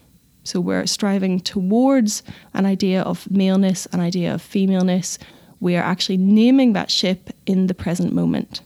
So 0.44 0.60
we're 0.60 0.88
striving 0.88 1.40
towards 1.40 2.24
an 2.54 2.66
idea 2.66 3.02
of 3.02 3.30
maleness, 3.30 3.86
an 3.88 4.00
idea 4.00 4.34
of 4.34 4.42
femaleness. 4.42 5.20
We 5.62 5.78
are 5.78 5.84
actually 5.84 6.18
naming 6.18 6.74
that 6.74 6.92
ship 6.92 7.30
in 7.46 7.68
the 7.68 7.74
present 7.74 8.14
moment. 8.14 8.60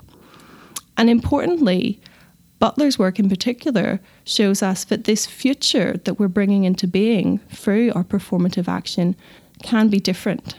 And 0.97 1.09
importantly, 1.09 2.01
Butler's 2.57 2.97
work 2.97 3.19
in 3.19 3.29
particular 3.29 3.99
shows 4.23 4.63
us 4.63 4.85
that 4.85 5.03
this 5.03 5.27
future 5.27 5.97
that 6.05 6.17
we're 6.17 6.29
bringing 6.29 6.63
into 6.63 6.87
being 6.87 7.39
through 7.51 7.91
our 7.93 8.03
performative 8.03 8.67
action 8.67 9.15
can 9.61 9.89
be 9.89 9.99
different. 9.99 10.55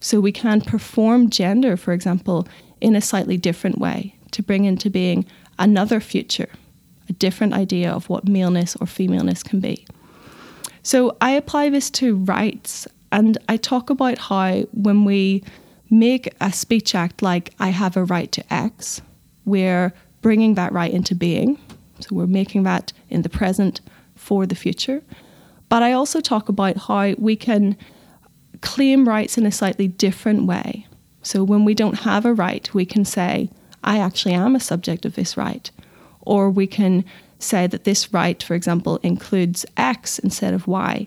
So 0.00 0.20
we 0.20 0.32
can 0.32 0.60
perform 0.60 1.30
gender, 1.30 1.76
for 1.76 1.92
example, 1.92 2.46
in 2.80 2.94
a 2.94 3.00
slightly 3.00 3.36
different 3.36 3.78
way 3.78 4.14
to 4.32 4.42
bring 4.42 4.64
into 4.64 4.90
being 4.90 5.24
another 5.58 6.00
future, 6.00 6.50
a 7.08 7.12
different 7.12 7.54
idea 7.54 7.90
of 7.90 8.08
what 8.10 8.28
maleness 8.28 8.76
or 8.76 8.86
femaleness 8.86 9.42
can 9.42 9.60
be. 9.60 9.86
So 10.82 11.16
I 11.20 11.30
apply 11.30 11.70
this 11.70 11.90
to 11.92 12.16
rights 12.16 12.86
and 13.12 13.38
I 13.48 13.56
talk 13.56 13.88
about 13.88 14.18
how 14.18 14.62
when 14.72 15.04
we 15.04 15.42
make 15.90 16.34
a 16.40 16.52
speech 16.52 16.94
act 16.94 17.22
like 17.22 17.54
I 17.58 17.68
have 17.68 17.96
a 17.96 18.04
right 18.04 18.30
to 18.32 18.52
X, 18.52 19.00
we're 19.44 19.92
bringing 20.20 20.54
that 20.54 20.72
right 20.72 20.92
into 20.92 21.14
being. 21.14 21.58
So 22.00 22.08
we're 22.12 22.26
making 22.26 22.64
that 22.64 22.92
in 23.08 23.22
the 23.22 23.28
present 23.28 23.80
for 24.14 24.46
the 24.46 24.54
future. 24.54 25.02
But 25.68 25.82
I 25.82 25.92
also 25.92 26.20
talk 26.20 26.48
about 26.48 26.76
how 26.76 27.14
we 27.18 27.36
can 27.36 27.76
claim 28.60 29.08
rights 29.08 29.38
in 29.38 29.46
a 29.46 29.52
slightly 29.52 29.88
different 29.88 30.46
way. 30.46 30.86
So 31.22 31.42
when 31.42 31.64
we 31.64 31.74
don't 31.74 32.00
have 32.00 32.24
a 32.24 32.34
right, 32.34 32.72
we 32.74 32.84
can 32.84 33.04
say, 33.04 33.50
I 33.82 33.98
actually 33.98 34.34
am 34.34 34.54
a 34.54 34.60
subject 34.60 35.04
of 35.04 35.14
this 35.14 35.36
right. 35.36 35.70
Or 36.22 36.50
we 36.50 36.66
can 36.66 37.04
say 37.38 37.66
that 37.66 37.84
this 37.84 38.12
right, 38.12 38.42
for 38.42 38.54
example, 38.54 38.98
includes 39.02 39.66
X 39.76 40.18
instead 40.18 40.54
of 40.54 40.66
Y. 40.66 41.06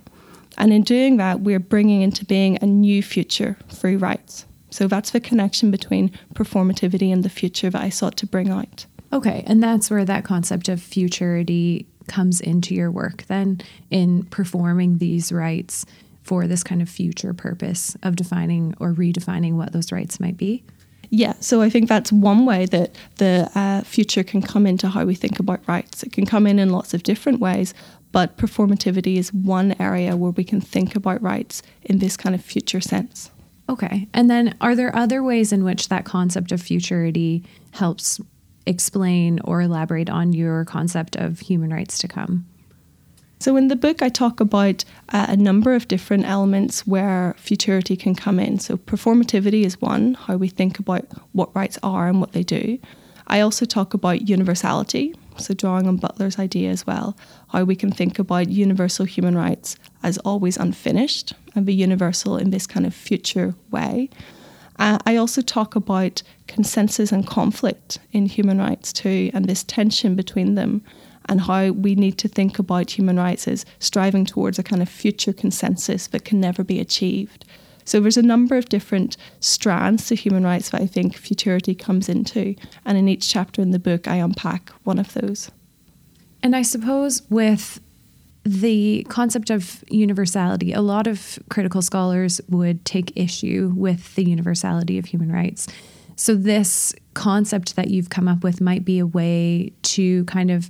And 0.58 0.74
in 0.74 0.84
doing 0.84 1.18
that, 1.18 1.42
we're 1.42 1.60
bringing 1.60 2.02
into 2.02 2.26
being 2.26 2.58
a 2.62 2.66
new 2.66 3.02
future 3.02 3.58
through 3.70 3.98
rights. 3.98 4.46
So 4.70 4.88
that's 4.88 5.12
the 5.12 5.20
connection 5.20 5.72
between 5.72 6.12
performativity 6.34 7.12
and 7.12 7.24
the 7.24 7.30
future 7.30 7.70
that 7.70 7.82
I 7.82 7.90
sought 7.90 8.18
to 8.18 8.28
bring 8.28 8.50
out. 8.50 8.86
Okay, 9.12 9.44
and 9.48 9.62
that's 9.62 9.90
where 9.90 10.06
that 10.06 10.24
concept 10.24 10.70
of 10.70 10.82
futurity 10.82 11.88
comes 12.08 12.42
into 12.42 12.76
your 12.76 12.92
work 12.92 13.24
then 13.28 13.62
in 13.90 14.24
performing 14.26 14.98
these 14.98 15.32
rights 15.32 15.86
for 16.24 16.48
this 16.48 16.64
kind 16.64 16.82
of 16.82 16.90
future 16.90 17.34
purpose 17.34 17.96
of 18.04 18.16
defining 18.16 18.76
or 18.80 18.94
redefining 18.94 19.54
what 19.54 19.74
those 19.74 19.92
rights 19.92 20.20
might 20.20 20.38
be. 20.38 20.64
Yeah, 21.12 21.34
so 21.40 21.62
I 21.62 21.72
think 21.72 21.90
that's 21.90 22.12
one 22.12 22.46
way 22.46 22.68
that 22.68 22.96
the 23.16 23.50
uh, 23.56 23.82
future 23.82 24.24
can 24.24 24.44
come 24.44 24.68
into 24.68 24.90
how 24.90 25.06
we 25.06 25.16
think 25.16 25.40
about 25.40 25.68
rights. 25.68 26.04
It 26.04 26.12
can 26.12 26.28
come 26.28 26.46
in 26.46 26.60
in 26.60 26.70
lots 26.70 26.94
of 26.94 27.02
different 27.02 27.40
ways, 27.40 27.74
but 28.12 28.38
performativity 28.38 29.18
is 29.18 29.34
one 29.34 29.76
area 29.80 30.16
where 30.16 30.32
we 30.32 30.44
can 30.44 30.62
think 30.62 30.96
about 30.96 31.22
rights 31.22 31.64
in 31.84 31.98
this 31.98 32.16
kind 32.16 32.36
of 32.36 32.44
future 32.44 32.82
sense. 32.82 33.32
Okay. 33.70 34.08
And 34.14 34.30
then 34.30 34.56
are 34.60 34.76
there 34.76 34.96
other 34.96 35.22
ways 35.22 35.54
in 35.54 35.64
which 35.64 35.90
that 35.90 36.04
concept 36.04 36.52
of 36.52 36.62
futurity 36.62 37.44
helps 37.72 38.20
explain 38.66 39.40
or 39.42 39.62
elaborate 39.62 40.10
on 40.10 40.34
your 40.34 40.66
concept 40.66 41.16
of 41.16 41.40
human 41.40 41.72
rights 41.72 42.00
to 42.00 42.08
come? 42.08 42.48
So, 43.42 43.56
in 43.56 43.70
the 43.70 43.78
book, 43.78 44.02
I 44.02 44.10
talk 44.10 44.42
about 44.42 44.84
uh, 45.10 45.28
a 45.30 45.38
number 45.38 45.74
of 45.74 45.88
different 45.88 46.26
elements 46.26 46.86
where 46.86 47.36
futurity 47.38 47.96
can 47.96 48.14
come 48.14 48.38
in. 48.38 48.60
So, 48.60 48.76
performativity 48.76 49.64
is 49.64 49.80
one, 49.80 50.16
how 50.16 50.36
we 50.36 50.50
think 50.50 50.78
about 50.78 51.06
what 51.32 51.56
rights 51.56 51.80
are 51.82 52.10
and 52.10 52.20
what 52.20 52.34
they 52.34 52.44
do. 52.44 52.80
I 53.28 53.40
also 53.40 53.66
talk 53.66 53.94
about 53.94 54.28
universality, 54.28 55.16
so 55.38 55.54
drawing 55.54 55.88
on 55.88 55.98
Butler's 55.98 56.38
idea 56.38 56.70
as 56.70 56.86
well, 56.86 57.16
how 57.50 57.64
we 57.64 57.76
can 57.76 57.92
think 57.92 58.20
about 58.20 58.50
universal 58.50 59.06
human 59.06 59.38
rights 59.38 59.78
as 60.04 60.18
always 60.20 60.58
unfinished 60.58 61.34
and 61.56 61.66
be 61.66 61.74
universal 61.74 62.38
in 62.38 62.50
this 62.50 62.68
kind 62.68 62.86
of 62.86 62.94
future 62.94 63.56
way. 63.72 64.10
Uh, 64.78 64.98
I 65.06 65.18
also 65.18 65.42
talk 65.42 65.76
about 65.76 66.24
consensus 66.48 67.12
and 67.12 67.28
conflict 67.28 68.00
in 68.12 68.26
human 68.26 68.60
rights 68.60 68.94
too, 68.94 69.30
and 69.34 69.46
this 69.46 69.64
tension 69.64 70.16
between 70.16 70.56
them 70.56 70.82
and 71.26 71.42
how 71.42 71.72
we 71.72 71.96
need 71.96 72.18
to 72.18 72.28
think 72.28 72.58
about 72.58 72.90
human 72.90 73.18
rights 73.18 73.48
as 73.48 73.66
striving 73.80 74.26
towards 74.26 74.58
a 74.58 74.64
kind 74.64 74.82
of 74.82 74.90
future 74.90 75.34
consensus 75.34 76.08
that 76.08 76.26
can 76.26 76.40
never 76.40 76.64
be 76.64 76.80
achieved. 76.80 77.46
So 77.86 78.00
there's 78.00 78.18
a 78.18 78.24
number 78.24 78.56
of 78.56 78.70
different 78.70 79.18
strands 79.40 80.08
to 80.08 80.16
human 80.16 80.44
rights 80.44 80.70
that 80.70 80.82
I 80.82 80.88
think 80.88 81.16
futurity 81.16 81.76
comes 81.76 82.08
into. 82.08 82.56
And 82.86 82.98
in 82.98 83.08
each 83.08 83.30
chapter 83.30 83.62
in 83.62 83.72
the 83.72 83.80
book, 83.80 84.08
I 84.08 84.16
unpack 84.16 84.70
one 84.84 85.00
of 85.00 85.14
those. 85.14 85.52
And 86.42 86.56
I 86.56 86.62
suppose 86.62 87.24
with 87.30 87.82
the 88.50 89.06
concept 89.10 89.52
of 89.52 89.84
universality, 89.92 90.74
a 90.74 90.82
lot 90.82 91.06
of 91.06 91.38
critical 91.52 91.84
scholars 91.84 92.42
would 92.50 92.84
take 92.84 93.16
issue 93.16 93.72
with 93.76 94.16
the 94.16 94.24
universality 94.24 94.98
of 94.98 95.06
human 95.06 95.32
rights. 95.32 95.68
So, 96.16 96.34
this 96.34 96.96
concept 97.14 97.76
that 97.76 97.92
you've 97.92 98.10
come 98.10 98.28
up 98.28 98.44
with 98.44 98.60
might 98.60 98.84
be 98.84 98.98
a 98.98 99.06
way 99.06 99.72
to 99.84 100.26
kind 100.26 100.50
of 100.50 100.68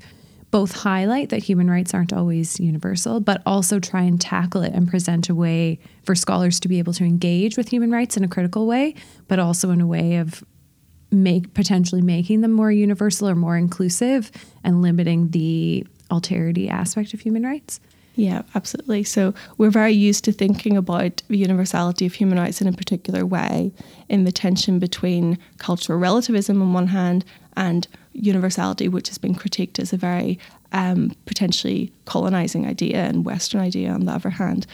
both 0.51 0.73
highlight 0.73 1.29
that 1.29 1.41
human 1.41 1.69
rights 1.69 1.93
aren't 1.93 2.11
always 2.11 2.59
universal, 2.59 3.21
but 3.21 3.41
also 3.45 3.79
try 3.79 4.01
and 4.01 4.19
tackle 4.19 4.61
it 4.61 4.73
and 4.73 4.89
present 4.89 5.29
a 5.29 5.35
way 5.35 5.79
for 6.03 6.15
scholars 6.15 6.59
to 6.59 6.67
be 6.67 6.79
able 6.79 6.91
to 6.93 7.05
engage 7.05 7.55
with 7.55 7.69
human 7.69 7.91
rights 7.91 8.17
in 8.17 8.25
a 8.25 8.27
critical 8.27 8.67
way, 8.67 8.93
but 9.29 9.39
also 9.39 9.71
in 9.71 9.79
a 9.79 9.87
way 9.87 10.17
of 10.17 10.43
make 11.11 11.53
potentially 11.53 12.01
making 12.01 12.41
them 12.41 12.51
more 12.51 12.71
universal 12.71 13.29
or 13.29 13.35
more 13.35 13.55
inclusive 13.55 14.31
and 14.65 14.81
limiting 14.81 15.29
the 15.29 15.87
alterity 16.09 16.69
aspect 16.69 17.13
of 17.13 17.21
human 17.21 17.43
rights. 17.43 17.79
Yeah, 18.15 18.41
absolutely. 18.53 19.05
So 19.05 19.33
we're 19.57 19.69
very 19.69 19.93
used 19.93 20.25
to 20.25 20.33
thinking 20.33 20.75
about 20.75 21.21
the 21.29 21.37
universality 21.37 22.05
of 22.05 22.13
human 22.13 22.37
rights 22.37 22.59
in 22.59 22.67
a 22.67 22.73
particular 22.73 23.25
way, 23.25 23.71
in 24.09 24.25
the 24.25 24.31
tension 24.31 24.77
between 24.77 25.37
cultural 25.57 25.97
relativism 25.97 26.61
on 26.61 26.73
one 26.73 26.87
hand 26.87 27.23
and 27.55 27.87
universality, 28.11 28.89
which 28.89 29.07
has 29.07 29.17
been 29.17 29.35
critiqued 29.35 29.79
as 29.79 29.93
a 29.93 29.97
very 29.97 30.37
um, 30.73 31.13
potentially 31.25 31.93
colonizing 32.05 32.67
idea 32.67 32.97
and 32.97 33.23
Western 33.23 33.61
idea 33.61 33.89
on 33.89 34.05
the 34.05 34.11
other 34.11 34.31
hand. 34.31 34.67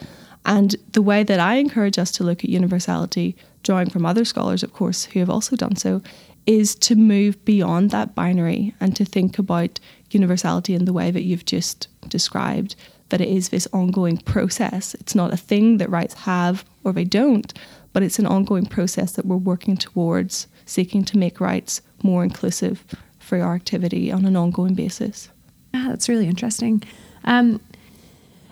And 0.45 0.75
the 0.93 1.01
way 1.01 1.23
that 1.23 1.39
I 1.39 1.55
encourage 1.55 1.99
us 1.99 2.11
to 2.13 2.23
look 2.23 2.43
at 2.43 2.49
universality, 2.49 3.35
drawing 3.63 3.89
from 3.89 4.05
other 4.05 4.25
scholars, 4.25 4.63
of 4.63 4.73
course, 4.73 5.05
who 5.05 5.19
have 5.19 5.29
also 5.29 5.55
done 5.55 5.75
so, 5.75 6.01
is 6.45 6.75
to 6.75 6.95
move 6.95 7.43
beyond 7.45 7.89
that 7.89 8.13
binary 8.13 8.73
and 8.79 8.95
to 8.95 9.05
think 9.05 9.39
about 9.39 9.79
universality 10.11 10.73
in 10.73 10.85
the 10.85 10.93
way 10.93 11.11
that 11.11 11.23
you've 11.23 11.45
just 11.45 11.87
described 12.07 12.75
that 13.09 13.21
it 13.21 13.29
is 13.29 13.49
this 13.49 13.67
ongoing 13.71 14.17
process. 14.17 14.95
It's 14.95 15.15
not 15.15 15.33
a 15.33 15.37
thing 15.37 15.77
that 15.77 15.89
rights 15.89 16.13
have 16.13 16.65
or 16.83 16.91
they 16.91 17.03
don't, 17.03 17.53
but 17.93 18.03
it's 18.03 18.19
an 18.19 18.25
ongoing 18.25 18.65
process 18.65 19.13
that 19.13 19.25
we're 19.25 19.37
working 19.37 19.77
towards 19.77 20.47
seeking 20.65 21.03
to 21.05 21.17
make 21.17 21.39
rights 21.39 21.81
more 22.03 22.23
inclusive 22.23 22.83
for 23.19 23.39
our 23.41 23.55
activity 23.55 24.11
on 24.11 24.25
an 24.25 24.35
ongoing 24.35 24.75
basis. 24.75 25.29
Yeah, 25.73 25.87
that's 25.89 26.09
really 26.09 26.27
interesting. 26.27 26.83
Um, 27.23 27.59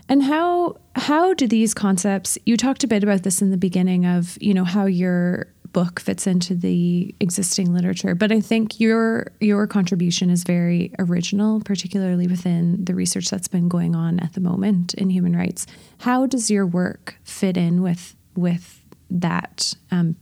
and 0.10 0.24
how 0.24 0.78
how 0.96 1.34
do 1.34 1.48
these 1.48 1.74
concepts? 1.74 2.38
You 2.46 2.58
talked 2.58 2.84
a 2.84 2.88
bit 2.88 3.04
about 3.04 3.24
this 3.24 3.42
in 3.42 3.52
the 3.52 3.58
beginning 3.58 4.06
of 4.06 4.38
you 4.42 4.54
know 4.54 4.66
how 4.66 4.86
your 4.86 5.48
book 5.74 6.00
fits 6.00 6.26
into 6.28 6.56
the 6.56 7.14
existing 7.20 7.74
literature, 7.74 8.16
but 8.16 8.32
I 8.32 8.40
think 8.40 8.80
your 8.80 9.32
your 9.42 9.68
contribution 9.68 10.30
is 10.30 10.44
very 10.44 10.94
original, 11.00 11.60
particularly 11.62 12.28
within 12.28 12.84
the 12.84 12.96
research 12.96 13.30
that's 13.30 13.48
been 13.48 13.68
going 13.68 13.96
on 13.96 14.20
at 14.20 14.34
the 14.34 14.40
moment 14.42 14.94
in 14.94 15.10
human 15.10 15.36
rights. 15.36 15.66
How 16.00 16.26
does 16.26 16.50
your 16.50 16.66
work 16.66 17.16
fit 17.24 17.58
in 17.58 17.82
with 17.82 18.16
with 18.36 18.82
that 19.10 19.74
um, 19.92 20.16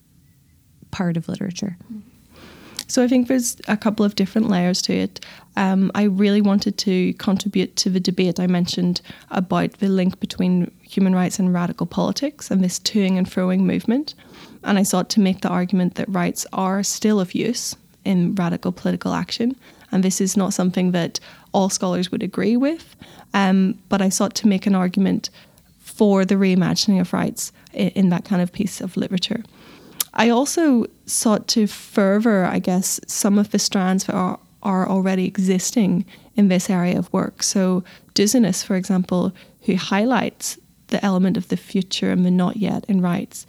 part 0.90 1.18
of 1.18 1.28
literature? 1.28 1.78
So 2.88 3.02
I 3.02 3.08
think 3.08 3.30
there's 3.30 3.56
a 3.70 3.78
couple 3.78 4.06
of 4.06 4.16
different 4.16 4.50
layers 4.50 4.82
to 4.82 4.94
it. 4.94 5.26
Um, 5.56 5.92
I 5.96 6.04
really 6.04 6.42
wanted 6.42 6.78
to 6.80 7.14
contribute 7.14 7.78
to 7.78 7.90
the 7.90 8.02
debate 8.02 8.38
I 8.38 8.48
mentioned 8.48 9.02
about 9.30 9.74
the 9.80 9.88
link 9.88 10.20
between 10.20 10.70
human 10.92 11.16
rights 11.16 11.40
and 11.40 11.54
radical 11.54 11.86
politics 11.86 12.52
and 12.52 12.62
this 12.62 12.78
toing 12.80 13.18
and 13.18 13.26
froing 13.26 13.62
movement. 13.62 14.14
And 14.64 14.78
I 14.78 14.84
sought 14.84 15.10
to 15.12 15.22
make 15.22 15.42
the 15.42 15.50
argument 15.50 15.96
that 15.96 16.10
rights 16.10 16.46
are 16.52 16.84
still 16.84 17.20
of 17.22 17.34
use 17.34 17.76
in 18.04 18.36
radical 18.36 18.74
political 18.74 19.14
action. 19.14 19.56
And 19.92 20.04
this 20.04 20.20
is 20.20 20.36
not 20.36 20.54
something 20.54 20.92
that 20.92 21.20
all 21.54 21.70
scholars 21.70 22.12
would 22.12 22.24
agree 22.24 22.58
with. 22.58 22.96
Um, 23.34 23.80
but 23.88 24.02
I 24.02 24.10
sought 24.10 24.36
to 24.36 24.48
make 24.48 24.68
an 24.68 24.76
argument 24.76 25.30
for 25.80 26.26
the 26.26 26.36
reimagining 26.36 27.00
of 27.00 27.14
rights 27.14 27.54
in, 27.74 27.90
in 27.90 28.10
that 28.10 28.26
kind 28.26 28.42
of 28.42 28.52
piece 28.52 28.82
of 28.82 28.98
literature. 28.98 29.44
I 30.14 30.30
also 30.30 30.88
sought 31.06 31.48
to 31.50 31.68
further, 31.68 32.46
I 32.46 32.60
guess, 32.60 33.00
some 33.08 33.40
of 33.40 33.52
the 33.52 33.60
strands 33.60 34.06
that 34.06 34.16
are, 34.16 34.40
are 34.62 34.90
already 34.90 35.26
existing 35.26 36.06
in 36.36 36.50
this 36.50 36.70
area 36.70 37.00
of 37.00 37.12
work. 37.14 37.44
So, 37.44 37.84
Douzinas, 38.14 38.64
for 38.64 38.76
example, 38.76 39.32
who 39.62 39.76
highlights 39.76 40.58
the 40.92 41.04
element 41.04 41.38
of 41.38 41.48
the 41.48 41.58
future 41.58 42.12
and 42.12 42.26
the 42.26 42.32
not 42.32 42.58
yet 42.58 42.86
in 42.88 43.02
rights. 43.02 43.48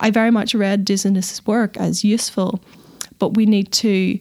I 0.00 0.10
very 0.10 0.30
much 0.30 0.54
read 0.54 0.86
Douzinas' 0.86 1.46
work 1.46 1.76
as 1.76 2.04
useful, 2.04 2.60
but 3.18 3.34
we 3.36 3.46
need 3.46 3.72
to 3.72 4.18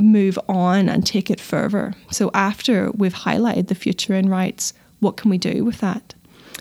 move 0.00 0.38
on 0.48 0.88
and 0.88 1.06
take 1.06 1.30
it 1.30 1.40
further. 1.40 1.94
So, 2.10 2.30
after 2.34 2.90
we've 2.92 3.14
highlighted 3.14 3.68
the 3.68 3.74
future 3.74 4.14
in 4.14 4.28
rights, 4.28 4.74
what 5.00 5.16
can 5.16 5.30
we 5.30 5.38
do 5.38 5.64
with 5.64 5.78
that? 5.78 6.14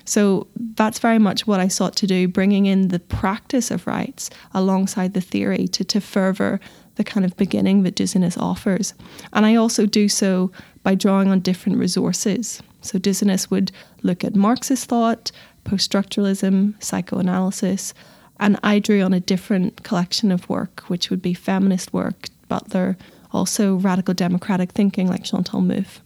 So 0.06 0.48
that's 0.76 1.00
very 1.00 1.20
much 1.20 1.48
what 1.48 1.60
I 1.60 1.68
sought 1.68 1.96
to 1.98 2.08
do, 2.08 2.28
bringing 2.28 2.66
in 2.66 2.90
the 2.90 3.00
practice 3.00 3.72
of 3.72 3.88
rights 3.88 4.30
alongside 4.54 5.14
the 5.14 5.22
theory 5.22 5.68
to, 5.70 5.84
to 5.86 6.02
further 6.02 6.60
the 6.96 7.04
kind 7.04 7.26
of 7.26 7.38
beginning 7.38 7.84
that 7.84 7.96
Douzinas 7.96 8.38
offers. 8.38 8.94
And 9.32 9.46
I 9.46 9.56
also 9.56 9.86
do 9.86 10.10
so 10.10 10.52
by 10.84 10.96
drawing 10.96 11.30
on 11.30 11.40
different 11.40 11.78
resources. 11.78 12.62
So 12.84 13.00
Douzinas 13.00 13.50
would 13.50 13.72
look 14.04 14.24
at 14.24 14.36
Marxist 14.36 14.86
thought, 14.86 15.32
post 15.64 15.92
structuralism, 15.92 16.82
psychoanalysis, 16.84 17.94
and 18.40 18.60
I 18.64 18.80
drew 18.80 19.02
on 19.02 19.14
a 19.14 19.20
different 19.20 19.84
collection 19.84 20.32
of 20.32 20.50
work, 20.50 20.82
which 20.88 21.10
would 21.10 21.22
be 21.22 21.34
feminist 21.34 21.94
work, 21.94 22.28
Butler, 22.48 22.98
also 23.32 23.76
radical 23.76 24.14
democratic 24.14 24.72
thinking 24.72 25.08
like 25.08 25.24
Chantal 25.24 25.62
Mouffe. 25.62 26.00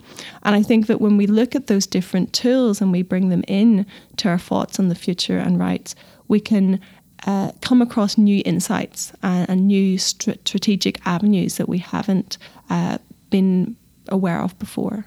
And 0.44 0.56
I 0.56 0.64
think 0.64 0.88
that 0.88 1.02
when 1.02 1.18
we 1.18 1.28
look 1.28 1.56
at 1.56 1.68
those 1.68 1.86
different 1.86 2.34
tools 2.34 2.82
and 2.82 2.92
we 2.92 3.02
bring 3.02 3.30
them 3.30 3.44
in 3.48 3.86
to 4.18 4.30
our 4.30 4.38
thoughts 4.38 4.80
on 4.80 4.88
the 4.88 4.96
future 4.96 5.38
and 5.38 5.60
rights, 5.60 5.96
we 6.28 6.40
can 6.40 6.80
uh, 7.26 7.52
come 7.62 7.82
across 7.82 8.18
new 8.18 8.42
insights 8.46 9.12
and, 9.24 9.50
and 9.50 9.68
new 9.68 9.98
st- 9.98 10.48
strategic 10.48 11.06
avenues 11.06 11.58
that 11.58 11.68
we 11.68 11.80
haven't 11.80 12.38
uh, 12.70 12.98
been 13.30 13.76
aware 14.10 14.40
of 14.40 14.58
before. 14.60 15.06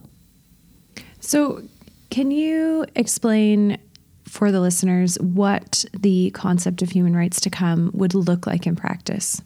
So, 1.30 1.62
can 2.10 2.32
you 2.32 2.86
explain 2.96 3.78
for 4.24 4.50
the 4.50 4.60
listeners 4.60 5.16
what 5.20 5.84
the 5.96 6.32
concept 6.32 6.82
of 6.82 6.90
human 6.90 7.14
rights 7.14 7.40
to 7.42 7.50
come 7.50 7.92
would 7.94 8.14
look 8.14 8.48
like 8.48 8.66
in 8.66 8.74
practice? 8.74 9.40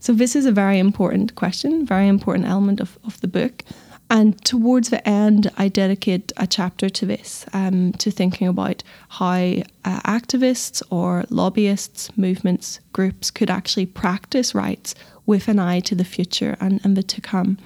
So 0.00 0.12
this 0.12 0.36
is 0.36 0.44
a 0.44 0.52
very 0.52 0.78
important 0.78 1.36
question, 1.36 1.86
very 1.86 2.06
important 2.06 2.44
element 2.44 2.80
of, 2.80 2.98
of 3.06 3.18
the 3.22 3.28
book. 3.28 3.64
And 4.10 4.44
towards 4.44 4.90
the 4.90 5.08
end, 5.08 5.50
I 5.56 5.68
dedicate 5.68 6.34
a 6.36 6.46
chapter 6.46 6.90
to 6.90 7.06
this, 7.06 7.46
um, 7.54 7.92
to 7.94 8.10
thinking 8.10 8.46
about 8.46 8.82
how 9.08 9.32
uh, 9.32 9.62
activists 10.04 10.82
or 10.90 11.24
lobbyists, 11.30 12.14
movements, 12.18 12.78
groups 12.92 13.30
could 13.30 13.48
actually 13.48 13.86
practice 13.86 14.54
rights 14.54 14.94
with 15.24 15.48
an 15.48 15.58
eye 15.60 15.80
to 15.80 15.94
the 15.94 16.04
future 16.04 16.58
and, 16.60 16.78
and 16.84 16.94
the 16.94 17.02
to 17.04 17.22
come. 17.22 17.56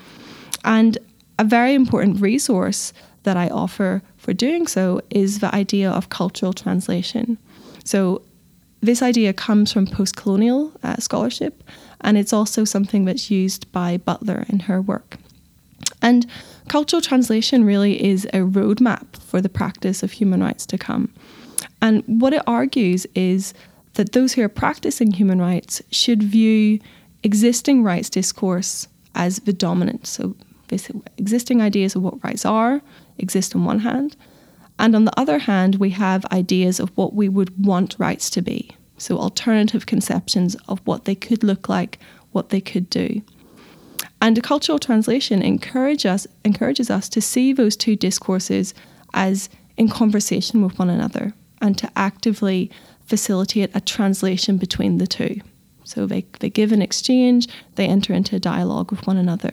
And 0.65 0.99
a 1.37 1.43
very 1.43 1.75
important 1.75 2.21
resource 2.21 2.93
that 3.25 3.37
I 3.37 3.49
offer 3.49 4.03
for 4.17 4.33
doing 4.33 4.67
so 4.67 5.01
is 5.11 5.41
the 5.41 5.55
idea 5.55 5.91
of 5.91 6.09
cultural 6.09 6.53
translation. 6.53 7.37
So, 7.85 8.23
this 8.81 9.01
idea 9.03 9.33
comes 9.33 9.73
from 9.73 9.87
post 9.87 10.15
colonial 10.15 10.71
uh, 10.83 10.97
scholarship 10.99 11.65
and 12.03 12.19
it's 12.19 12.35
also 12.35 12.65
something 12.65 13.07
that's 13.07 13.31
used 13.31 13.71
by 13.73 13.97
Butler 13.97 14.45
in 14.51 14.61
her 14.61 14.81
work. 14.81 15.17
And 16.03 16.27
cultural 16.69 17.01
translation 17.01 17.65
really 17.65 18.03
is 18.05 18.27
a 18.27 18.41
roadmap 18.41 19.17
for 19.17 19.41
the 19.41 19.49
practice 19.49 20.03
of 20.03 20.13
human 20.13 20.43
rights 20.43 20.67
to 20.67 20.79
come. 20.79 21.13
And 21.81 22.05
what 22.07 22.35
it 22.35 22.43
argues 22.47 23.07
is 23.15 23.55
that 23.95 24.13
those 24.13 24.35
who 24.35 24.43
are 24.43 24.51
practicing 24.51 25.13
human 25.13 25.41
rights 25.41 25.83
should 25.91 26.23
view 26.23 26.79
existing 27.23 27.83
rights 27.83 28.11
discourse 28.11 28.87
as 29.15 29.39
the 29.41 29.53
dominant. 29.53 30.07
So, 30.07 30.37
existing 31.17 31.63
ideas 31.63 31.95
of 31.95 32.03
what 32.03 32.23
rights 32.25 32.45
are 32.45 32.83
exist 33.19 33.55
on 33.55 33.65
one 33.65 33.81
hand, 33.81 34.17
and 34.79 34.97
on 34.97 35.05
the 35.05 35.19
other 35.19 35.39
hand, 35.39 35.77
we 35.77 35.91
have 35.91 36.25
ideas 36.27 36.81
of 36.81 36.91
what 36.97 37.15
we 37.15 37.29
would 37.29 37.65
want 37.65 37.97
rights 37.99 38.29
to 38.31 38.43
be 38.43 38.77
so 38.97 39.19
alternative 39.19 39.87
conceptions 39.87 40.57
of 40.69 40.81
what 40.85 41.05
they 41.05 41.15
could 41.15 41.43
look 41.43 41.69
like, 41.69 41.99
what 42.33 42.51
they 42.51 42.61
could 42.61 42.89
do. 42.91 43.23
And 44.21 44.39
a 44.39 44.41
cultural 44.43 44.79
translation 44.79 45.43
encourage 45.43 46.07
us, 46.07 46.27
encourages 46.45 46.91
us 46.91 47.09
to 47.11 47.21
see 47.21 47.53
those 47.53 47.77
two 47.77 47.97
discourses 47.97 48.73
as 49.13 49.49
in 49.77 49.89
conversation 49.89 50.63
with 50.63 50.79
one 50.79 50.91
another 50.91 51.35
and 51.61 51.77
to 51.79 51.91
actively 51.97 52.71
facilitate 53.05 53.71
a 53.75 53.81
translation 53.81 54.57
between 54.57 54.99
the 54.99 55.07
two. 55.07 55.41
So 55.85 56.07
they, 56.07 56.25
they 56.41 56.49
give 56.49 56.73
an 56.73 56.81
exchange, 56.81 57.49
they 57.75 57.87
enter 57.87 58.15
into 58.15 58.37
a 58.37 58.41
dialogue 58.41 58.91
with 58.91 59.07
one 59.07 59.19
another. 59.19 59.53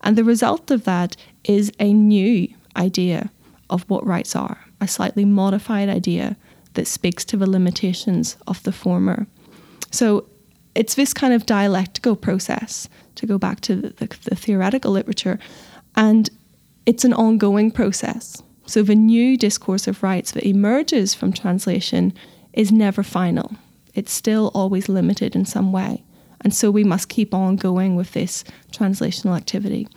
And 0.00 0.16
the 0.16 0.24
result 0.24 0.70
of 0.70 0.84
that 0.84 1.16
is 1.44 1.72
a 1.78 1.92
new 1.92 2.48
idea 2.78 3.30
of 3.70 3.82
what 3.90 4.06
rights 4.06 4.34
are, 4.36 4.58
a 4.80 4.88
slightly 4.88 5.24
modified 5.24 5.88
idea 5.88 6.36
that 6.74 6.86
speaks 6.86 7.24
to 7.26 7.36
the 7.36 7.50
limitations 7.50 8.36
of 8.46 8.62
the 8.62 8.72
former. 8.72 9.26
So 9.90 10.24
it's 10.74 10.94
this 10.94 11.12
kind 11.12 11.34
of 11.34 11.46
dialectical 11.46 12.16
process, 12.16 12.88
to 13.16 13.26
go 13.26 13.36
back 13.38 13.60
to 13.62 13.74
the, 13.74 13.88
the, 13.90 14.16
the 14.24 14.36
theoretical 14.36 14.92
literature, 14.92 15.38
and 15.96 16.30
it's 16.86 17.04
an 17.04 17.12
ongoing 17.12 17.70
process. 17.70 18.42
So 18.66 18.82
the 18.82 18.94
new 18.94 19.36
discourse 19.36 19.88
of 19.88 20.02
rights 20.02 20.32
that 20.32 20.46
emerges 20.46 21.14
from 21.14 21.32
translation 21.32 22.12
is 22.52 22.70
never 22.70 23.02
final. 23.02 23.56
It's 23.94 24.12
still 24.12 24.50
always 24.54 24.88
limited 24.88 25.34
in 25.34 25.44
some 25.44 25.72
way. 25.72 26.04
And 26.42 26.54
so 26.54 26.70
we 26.70 26.84
must 26.84 27.08
keep 27.08 27.34
on 27.34 27.56
going 27.56 27.96
with 27.96 28.12
this 28.12 28.44
translational 28.70 29.36
activity. 29.36 29.88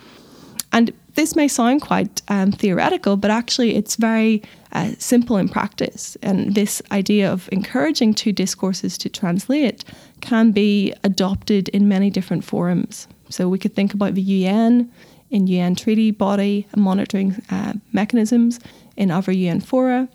And 0.71 0.91
this 1.15 1.35
may 1.35 1.47
sound 1.47 1.81
quite 1.81 2.21
um, 2.27 2.51
theoretical, 2.51 3.17
but 3.17 3.31
actually 3.31 3.75
it's 3.75 3.95
very 3.95 4.41
uh, 4.71 4.91
simple 4.97 5.37
in 5.37 5.49
practice. 5.49 6.17
And 6.21 6.55
this 6.55 6.81
idea 6.91 7.31
of 7.31 7.49
encouraging 7.51 8.13
two 8.13 8.31
discourses 8.31 8.97
to 8.99 9.09
translate 9.09 9.83
can 10.21 10.51
be 10.51 10.93
adopted 11.03 11.69
in 11.69 11.87
many 11.87 12.09
different 12.09 12.43
forums. 12.43 13.07
So 13.29 13.49
we 13.49 13.59
could 13.59 13.75
think 13.75 13.93
about 13.93 14.15
the 14.15 14.21
UN 14.21 14.91
in 15.29 15.47
UN 15.47 15.75
treaty 15.75 16.11
body 16.11 16.67
monitoring 16.75 17.41
uh, 17.49 17.73
mechanisms 17.93 18.59
in 18.97 19.11
other 19.11 19.31
UN 19.31 19.61
fora. 19.61 20.07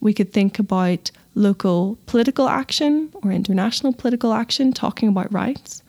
We 0.00 0.14
could 0.14 0.32
think 0.32 0.58
about 0.58 1.10
local 1.34 1.98
political 2.06 2.48
action 2.48 3.10
or 3.14 3.32
international 3.32 3.92
political 3.92 4.32
action 4.32 4.72
talking 4.72 5.08
about 5.08 5.32
rights. 5.32 5.81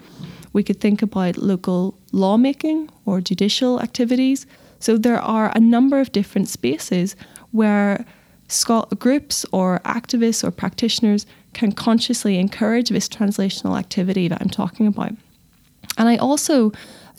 We 0.54 0.64
could 0.64 0.80
think 0.80 1.02
about 1.02 1.38
local 1.38 1.98
lawmaking 2.12 2.90
or 3.06 3.22
judicial 3.22 3.82
activities. 3.82 4.46
So 4.80 4.98
there 4.98 5.22
are 5.22 5.52
a 5.56 5.60
number 5.60 6.00
of 6.00 6.12
different 6.12 6.48
spaces 6.48 7.16
where 7.52 8.06
groups 9.00 9.46
or 9.52 9.80
activists 9.86 10.44
or 10.44 10.52
practitioners 10.52 11.26
can 11.54 11.72
consciously 11.72 12.38
encourage 12.38 12.90
this 12.90 13.10
translational 13.10 13.78
activity 13.78 14.28
that 14.28 14.42
I'm 14.42 14.50
talking 14.50 14.88
about. 14.88 15.14
And 15.98 16.08
I 16.10 16.18
also 16.18 16.72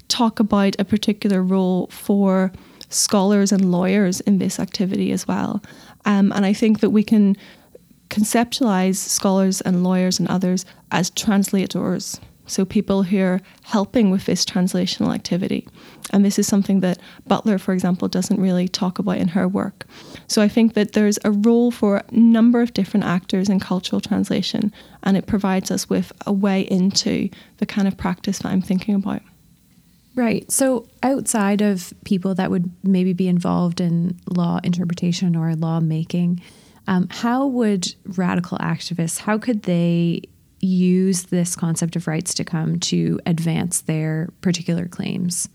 talk 0.08 0.40
about 0.40 0.76
a 0.78 0.84
particular 0.84 1.42
role 1.42 1.88
for 1.88 2.52
scholars 2.88 3.52
and 3.52 3.72
lawyers 3.72 4.20
in 4.20 4.38
this 4.38 4.60
activity 4.60 5.10
as 5.12 5.26
well. 5.26 5.62
Um, 6.04 6.32
and 6.32 6.44
I 6.44 6.52
think 6.52 6.80
that 6.80 6.90
we 6.90 7.02
can 7.02 7.36
conceptualize 8.10 8.96
scholars 8.96 9.60
and 9.60 9.82
lawyers 9.82 10.20
and 10.20 10.28
others 10.28 10.64
as 10.90 11.10
translators. 11.10 12.20
So, 12.46 12.64
people 12.64 13.04
who 13.04 13.20
are 13.20 13.40
helping 13.62 14.11
with 14.11 14.26
this 14.26 14.44
translational 14.44 15.14
activity. 15.14 15.66
And 16.11 16.24
this 16.24 16.38
is 16.38 16.46
something 16.46 16.80
that 16.80 16.98
Butler, 17.26 17.59
for 17.59 17.72
example, 17.72 18.09
doesn't 18.09 18.40
really 18.40 18.68
talk 18.68 18.98
about 18.98 19.18
in 19.18 19.28
her 19.28 19.48
work. 19.48 19.87
So, 20.26 20.42
I 20.42 20.48
think 20.48 20.74
that 20.74 20.92
there's 20.92 21.18
a 21.24 21.30
role 21.30 21.70
for 21.70 21.98
a 21.98 22.14
number 22.14 22.61
of 22.61 22.74
different 22.74 23.07
actors 23.07 23.48
in 23.48 23.61
cultural 23.61 24.00
translation, 24.00 24.72
and 25.02 25.16
it 25.16 25.26
provides 25.26 25.70
us 25.70 25.88
with 25.88 26.12
a 26.26 26.33
way 26.33 26.62
into 26.62 27.30
the 27.59 27.66
kind 27.66 27.88
of 27.88 27.96
practice 27.96 28.38
that 28.38 28.48
I'm 28.48 28.62
thinking 28.62 28.94
about. 28.94 29.22
Right. 30.14 30.50
So, 30.50 30.87
outside 31.02 31.61
of 31.61 31.92
people 32.04 32.35
that 32.37 32.50
would 32.50 32.70
maybe 32.85 33.12
be 33.12 33.26
involved 33.26 33.80
in 33.80 34.18
law 34.28 34.61
interpretation 34.62 35.35
or 35.35 35.54
law 35.57 35.80
making, 35.80 36.40
um, 36.87 37.09
how 37.11 37.46
would 37.46 37.94
radical 38.04 38.59
activists, 38.59 39.18
how 39.18 39.38
could 39.38 39.62
they 39.62 40.22
use 40.64 41.24
this 41.24 41.57
concept 41.57 41.96
of 41.96 42.07
rights 42.07 42.35
to 42.35 42.44
come 42.44 42.81
to 42.81 43.20
advance 43.27 43.83
their 43.83 44.29
particular 44.40 44.87
claims? 44.87 45.48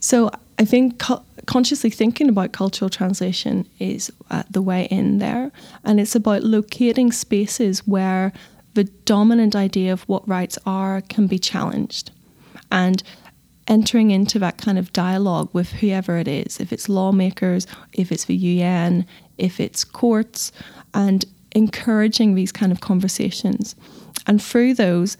So, 0.00 0.30
I 0.60 0.64
think 0.64 0.98
co- 0.98 1.24
consciously 1.46 1.90
thinking 1.90 2.28
about 2.28 2.52
cultural 2.52 2.90
translation 2.90 3.66
is 3.78 4.12
uh, 4.30 4.42
the 4.50 4.62
way 4.62 4.84
in 4.90 5.18
there. 5.18 5.50
And 5.84 5.98
it's 5.98 6.14
about 6.14 6.42
locating 6.42 7.10
spaces 7.12 7.86
where 7.86 8.32
the 8.74 8.84
dominant 8.84 9.56
idea 9.56 9.92
of 9.92 10.02
what 10.02 10.28
rights 10.28 10.58
are 10.66 11.00
can 11.00 11.26
be 11.26 11.38
challenged. 11.38 12.10
And 12.70 13.02
entering 13.66 14.10
into 14.10 14.38
that 14.38 14.58
kind 14.58 14.78
of 14.78 14.92
dialogue 14.92 15.48
with 15.52 15.70
whoever 15.72 16.18
it 16.18 16.28
is, 16.28 16.60
if 16.60 16.72
it's 16.72 16.88
lawmakers, 16.88 17.66
if 17.92 18.10
it's 18.10 18.24
the 18.24 18.34
UN, 18.34 19.06
if 19.36 19.60
it's 19.60 19.84
courts, 19.84 20.52
and 20.94 21.24
encouraging 21.58 22.34
these 22.34 22.52
kind 22.52 22.72
of 22.72 22.80
conversations. 22.80 23.76
And 24.26 24.42
through 24.42 24.74
those, 24.74 25.16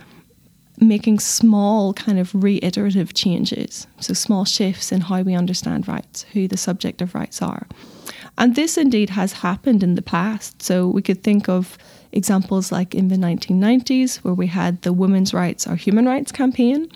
making 0.80 1.18
small 1.18 1.92
kind 1.92 2.18
of 2.18 2.32
reiterative 2.34 3.12
changes, 3.12 3.86
so 4.00 4.14
small 4.14 4.44
shifts 4.44 4.92
in 4.92 5.00
how 5.02 5.22
we 5.22 5.34
understand 5.34 5.88
rights, 5.88 6.22
who 6.32 6.46
the 6.46 6.56
subject 6.56 7.02
of 7.02 7.14
rights 7.14 7.42
are. 7.42 7.66
And 8.38 8.54
this 8.54 8.78
indeed 8.78 9.10
has 9.10 9.32
happened 9.32 9.82
in 9.82 9.96
the 9.96 10.02
past. 10.02 10.62
So 10.62 10.86
we 10.86 11.02
could 11.02 11.24
think 11.24 11.48
of 11.48 11.76
examples 12.12 12.70
like 12.70 12.94
in 12.94 13.08
the 13.08 13.16
1990s, 13.16 14.18
where 14.18 14.34
we 14.34 14.46
had 14.46 14.80
the 14.82 14.92
Women's 14.92 15.34
Rights 15.34 15.66
are 15.66 15.74
Human 15.74 16.06
Rights 16.06 16.30
campaign, 16.30 16.88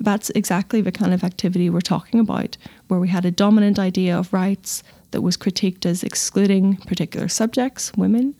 that's 0.00 0.30
exactly 0.30 0.80
the 0.80 0.92
kind 0.92 1.12
of 1.12 1.22
activity 1.22 1.68
we're 1.68 1.80
talking 1.80 2.20
about, 2.20 2.56
where 2.88 2.98
we 2.98 3.08
had 3.08 3.24
a 3.24 3.30
dominant 3.30 3.78
idea 3.78 4.18
of 4.18 4.32
rights 4.32 4.82
that 5.10 5.20
was 5.20 5.36
critiqued 5.36 5.84
as 5.84 6.02
excluding 6.02 6.76
particular 6.78 7.28
subjects, 7.28 7.92
women. 7.96 8.34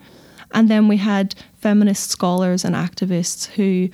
And 0.53 0.69
then 0.69 0.89
we 0.89 0.97
had 0.97 1.35
feminist 1.59 2.11
scholars 2.11 2.65
and 2.65 2.75
activists 2.75 3.47
who 3.47 3.89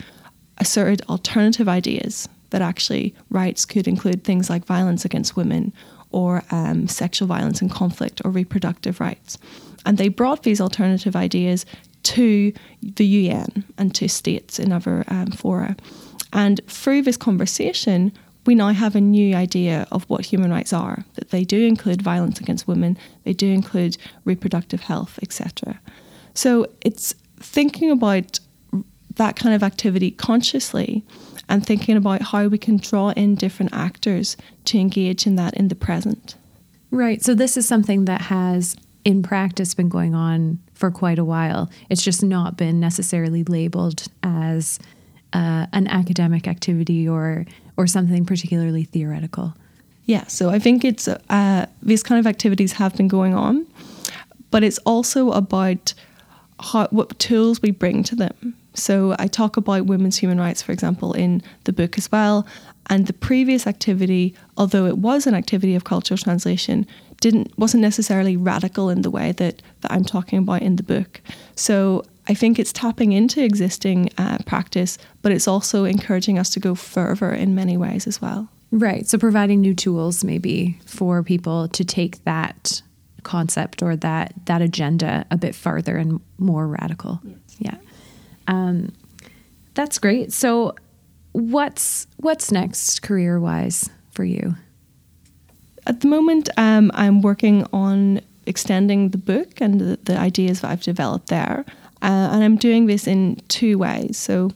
asserted 0.58 1.02
alternative 1.08 1.68
ideas 1.68 2.28
that 2.50 2.62
actually 2.62 3.14
rights 3.30 3.64
could 3.64 3.88
include 3.88 4.24
things 4.24 4.48
like 4.48 4.64
violence 4.64 5.04
against 5.04 5.36
women 5.36 5.72
or 6.10 6.42
um, 6.50 6.88
sexual 6.88 7.28
violence 7.28 7.60
and 7.60 7.70
conflict 7.70 8.22
or 8.24 8.30
reproductive 8.30 9.00
rights. 9.00 9.36
And 9.84 9.98
they 9.98 10.08
brought 10.08 10.42
these 10.42 10.60
alternative 10.60 11.14
ideas 11.14 11.66
to 12.04 12.52
the 12.82 13.06
UN 13.06 13.64
and 13.76 13.94
to 13.96 14.08
states 14.08 14.58
in 14.58 14.72
other 14.72 15.04
um, 15.08 15.32
fora. 15.32 15.76
And 16.32 16.60
through 16.66 17.02
this 17.02 17.16
conversation, 17.16 18.12
we 18.46 18.54
now 18.54 18.68
have 18.68 18.94
a 18.94 19.00
new 19.00 19.34
idea 19.34 19.88
of 19.90 20.04
what 20.04 20.24
human 20.24 20.50
rights 20.50 20.72
are, 20.72 21.04
that 21.14 21.30
they 21.30 21.44
do 21.44 21.66
include 21.66 22.00
violence 22.00 22.40
against 22.40 22.68
women, 22.68 22.96
they 23.24 23.32
do 23.32 23.50
include 23.50 23.98
reproductive 24.24 24.82
health, 24.82 25.18
etc. 25.22 25.80
So 26.37 26.66
it's 26.83 27.14
thinking 27.38 27.90
about 27.90 28.40
that 29.16 29.37
kind 29.37 29.55
of 29.55 29.62
activity 29.62 30.11
consciously 30.11 31.03
and 31.49 31.64
thinking 31.64 31.96
about 31.96 32.22
how 32.22 32.49
we 32.49 32.59
can 32.59 32.77
draw 32.77 33.11
in 33.11 33.35
different 33.35 33.72
actors 33.72 34.37
to 34.66 34.79
engage 34.79 35.27
in 35.27 35.37
that 35.37 35.55
in 35.55 35.68
the 35.68 35.75
present. 35.75 36.35
Right. 36.90 37.22
So 37.22 37.35
this 37.35 37.57
is 37.57 37.66
something 37.66 38.05
that 38.05 38.22
has 38.22 38.77
in 39.05 39.22
practice 39.22 39.75
been 39.75 39.88
going 39.88 40.14
on 40.14 40.59
for 40.75 40.90
quite 40.90 41.18
a 41.18 41.25
while. 41.25 41.70
It's 41.88 42.03
just 42.03 42.22
not 42.22 42.57
been 42.57 42.81
necessarily 42.81 43.44
labeled 43.44 44.05
as 44.22 44.79
uh, 45.33 45.66
an 45.72 45.87
academic 45.88 46.46
activity 46.49 47.09
or 47.09 47.46
or 47.77 47.87
something 47.87 48.25
particularly 48.25 48.85
theoretical. 48.85 49.55
Yeah, 50.07 50.27
so 50.29 50.51
I 50.51 50.59
think 50.59 50.85
it's 50.85 51.09
uh, 51.09 51.66
these 51.83 52.03
kind 52.03 52.18
of 52.18 52.27
activities 52.27 52.72
have 52.72 52.96
been 52.96 53.09
going 53.09 53.35
on, 53.35 53.66
but 54.51 54.62
it's 54.62 54.79
also 54.79 55.33
about 55.33 55.92
how, 56.60 56.88
what 56.88 57.18
tools 57.18 57.60
we 57.62 57.70
bring 57.70 58.02
to 58.04 58.16
them. 58.16 58.54
So 58.74 59.16
I 59.18 59.26
talk 59.26 59.56
about 59.56 59.86
women's 59.86 60.18
human 60.18 60.38
rights, 60.38 60.62
for 60.62 60.72
example, 60.72 61.12
in 61.14 61.42
the 61.64 61.72
book 61.72 61.96
as 61.96 62.10
well. 62.12 62.46
And 62.88 63.06
the 63.06 63.12
previous 63.12 63.66
activity, 63.66 64.34
although 64.56 64.86
it 64.86 64.98
was 64.98 65.26
an 65.26 65.34
activity 65.34 65.74
of 65.74 65.84
cultural 65.84 66.18
translation, 66.18 66.86
didn't 67.20 67.56
wasn't 67.58 67.80
necessarily 67.80 68.36
radical 68.36 68.90
in 68.90 69.02
the 69.02 69.10
way 69.10 69.32
that, 69.32 69.62
that 69.80 69.92
I'm 69.92 70.04
talking 70.04 70.38
about 70.38 70.62
in 70.62 70.76
the 70.76 70.82
book. 70.82 71.20
So 71.54 72.04
I 72.28 72.34
think 72.34 72.58
it's 72.58 72.72
tapping 72.72 73.12
into 73.12 73.42
existing 73.42 74.10
uh, 74.18 74.38
practice, 74.46 74.98
but 75.22 75.32
it's 75.32 75.48
also 75.48 75.84
encouraging 75.84 76.38
us 76.38 76.50
to 76.50 76.60
go 76.60 76.74
further 76.74 77.32
in 77.32 77.54
many 77.54 77.76
ways 77.76 78.06
as 78.06 78.20
well. 78.20 78.48
Right. 78.70 79.06
So 79.06 79.16
providing 79.16 79.60
new 79.60 79.74
tools 79.74 80.24
maybe 80.24 80.78
for 80.84 81.22
people 81.22 81.68
to 81.68 81.84
take 81.84 82.22
that 82.24 82.82
concept 83.26 83.82
or 83.82 83.96
that 83.96 84.32
that 84.46 84.62
agenda 84.62 85.26
a 85.30 85.36
bit 85.36 85.54
farther 85.54 85.96
and 85.96 86.20
more 86.38 86.66
radical. 86.66 87.20
Yes. 87.24 87.38
Yeah. 87.58 87.76
Um, 88.46 88.92
that's 89.74 89.98
great. 89.98 90.32
So 90.32 90.74
what's 91.32 92.06
what's 92.16 92.50
next 92.50 93.02
career 93.02 93.38
wise 93.38 93.90
for 94.12 94.24
you? 94.24 94.54
At 95.86 96.00
the 96.00 96.08
moment, 96.08 96.48
um, 96.56 96.90
I'm 96.94 97.20
working 97.20 97.66
on 97.72 98.20
extending 98.46 99.10
the 99.10 99.18
book 99.18 99.60
and 99.60 99.80
the, 99.80 99.98
the 100.04 100.16
ideas 100.16 100.60
that 100.60 100.70
I've 100.70 100.82
developed 100.82 101.28
there. 101.28 101.64
Uh, 102.02 102.30
and 102.32 102.44
I'm 102.44 102.56
doing 102.56 102.86
this 102.86 103.06
in 103.06 103.36
two 103.48 103.78
ways. 103.78 104.16
So 104.16 104.50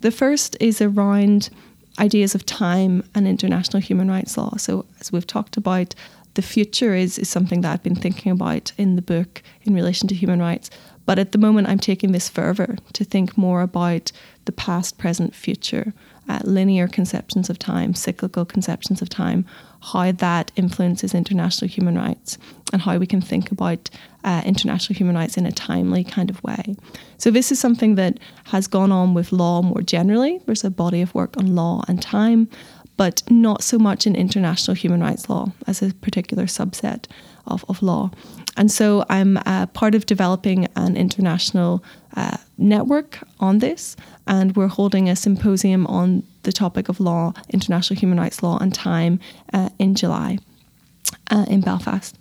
the 0.00 0.10
first 0.10 0.56
is 0.60 0.80
around 0.80 1.50
ideas 1.98 2.34
of 2.34 2.44
time 2.46 3.04
and 3.14 3.26
international 3.26 3.80
human 3.80 4.10
rights 4.10 4.36
law. 4.36 4.56
So, 4.56 4.86
as 5.00 5.12
we've 5.12 5.26
talked 5.26 5.56
about, 5.56 5.94
the 6.40 6.46
future 6.46 6.94
is, 6.94 7.18
is 7.18 7.28
something 7.28 7.60
that 7.60 7.70
I've 7.70 7.82
been 7.82 7.94
thinking 7.94 8.32
about 8.32 8.72
in 8.78 8.96
the 8.96 9.02
book 9.02 9.42
in 9.64 9.74
relation 9.74 10.08
to 10.08 10.14
human 10.14 10.40
rights. 10.40 10.70
But 11.04 11.18
at 11.18 11.32
the 11.32 11.38
moment, 11.38 11.68
I'm 11.68 11.78
taking 11.78 12.12
this 12.12 12.30
further 12.30 12.78
to 12.94 13.04
think 13.04 13.36
more 13.36 13.60
about 13.60 14.10
the 14.46 14.52
past, 14.52 14.96
present, 14.96 15.34
future, 15.34 15.92
uh, 16.30 16.38
linear 16.44 16.88
conceptions 16.88 17.50
of 17.50 17.58
time, 17.58 17.92
cyclical 17.92 18.46
conceptions 18.46 19.02
of 19.02 19.10
time, 19.10 19.44
how 19.92 20.12
that 20.12 20.50
influences 20.56 21.12
international 21.12 21.68
human 21.68 21.96
rights, 21.96 22.38
and 22.72 22.80
how 22.80 22.96
we 22.96 23.06
can 23.06 23.20
think 23.20 23.52
about 23.52 23.90
uh, 24.24 24.40
international 24.46 24.96
human 24.96 25.16
rights 25.16 25.36
in 25.36 25.44
a 25.44 25.52
timely 25.52 26.04
kind 26.04 26.30
of 26.30 26.42
way. 26.42 26.74
So, 27.18 27.30
this 27.30 27.52
is 27.52 27.60
something 27.60 27.96
that 27.96 28.18
has 28.44 28.66
gone 28.66 28.92
on 28.92 29.12
with 29.12 29.30
law 29.30 29.60
more 29.60 29.82
generally. 29.82 30.40
There's 30.46 30.64
a 30.64 30.70
body 30.70 31.02
of 31.02 31.14
work 31.14 31.36
on 31.36 31.54
law 31.54 31.84
and 31.86 32.00
time, 32.00 32.48
but 33.00 33.22
not 33.30 33.62
so 33.62 33.78
much 33.78 34.06
in 34.06 34.14
international 34.14 34.74
human 34.74 35.00
rights 35.00 35.30
law 35.30 35.50
as 35.66 35.80
a 35.80 35.94
particular 36.02 36.44
subset 36.44 37.06
of, 37.46 37.64
of 37.66 37.82
law. 37.82 38.10
And 38.58 38.70
so 38.70 39.06
I'm 39.08 39.38
uh, 39.46 39.68
part 39.68 39.94
of 39.94 40.04
developing 40.04 40.68
an 40.76 40.98
international 40.98 41.82
uh, 42.14 42.36
network 42.58 43.20
on 43.38 43.60
this, 43.60 43.96
and 44.26 44.54
we're 44.54 44.66
holding 44.66 45.08
a 45.08 45.16
symposium 45.16 45.86
on 45.86 46.24
the 46.42 46.52
topic 46.52 46.90
of 46.90 47.00
law, 47.00 47.32
international 47.48 47.98
human 47.98 48.20
rights 48.20 48.42
law, 48.42 48.58
and 48.58 48.74
time 48.74 49.18
uh, 49.54 49.70
in 49.78 49.94
July 49.94 50.36
uh, 51.30 51.46
in 51.48 51.62
Belfast. 51.62 52.18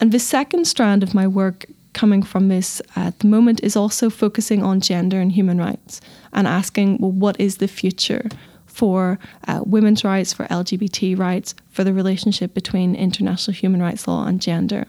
And 0.00 0.12
the 0.12 0.18
second 0.18 0.66
strand 0.66 1.02
of 1.02 1.12
my 1.12 1.26
work 1.26 1.66
coming 1.92 2.22
from 2.22 2.48
this 2.48 2.80
at 2.96 3.18
the 3.18 3.26
moment 3.26 3.60
is 3.62 3.76
also 3.76 4.08
focusing 4.08 4.62
on 4.62 4.80
gender 4.80 5.20
and 5.20 5.32
human 5.32 5.58
rights 5.58 6.00
and 6.32 6.46
asking, 6.46 6.96
well, 7.00 7.12
what 7.12 7.38
is 7.38 7.58
the 7.58 7.68
future 7.68 8.30
for 8.72 9.18
uh, 9.46 9.60
women's 9.64 10.04
rights, 10.04 10.32
for 10.32 10.46
LGBT 10.46 11.18
rights, 11.18 11.54
for 11.70 11.84
the 11.84 11.92
relationship 11.92 12.54
between 12.54 12.94
international 12.94 13.54
human 13.54 13.82
rights 13.82 14.08
law 14.08 14.26
and 14.26 14.40
gender. 14.40 14.86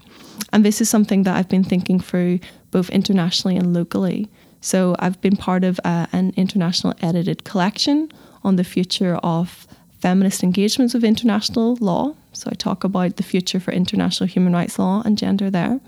And 0.52 0.66
this 0.66 0.82
is 0.82 0.90
something 0.90 1.24
that 1.24 1.36
I've 1.36 1.50
been 1.50 1.64
thinking 1.64 2.00
through 2.00 2.40
both 2.72 2.90
internationally 2.90 3.58
and 3.58 3.74
locally. 3.74 4.30
So 4.62 4.96
I've 5.00 5.20
been 5.20 5.36
part 5.36 5.64
of 5.64 5.80
uh, 5.84 6.08
an 6.14 6.34
international 6.38 6.94
edited 7.02 7.44
collection 7.44 8.10
on 8.44 8.56
the 8.56 8.64
future 8.64 9.16
of 9.18 9.68
feminist 10.00 10.44
engagements 10.44 10.94
with 10.94 11.04
international 11.04 11.76
law. 11.82 12.16
So 12.32 12.50
I 12.52 12.56
talk 12.56 12.84
about 12.84 13.18
the 13.18 13.24
future 13.24 13.60
for 13.60 13.72
international 13.72 14.28
human 14.28 14.54
rights 14.54 14.80
law 14.80 15.02
and 15.06 15.18
gender 15.18 15.50
there. 15.50 15.80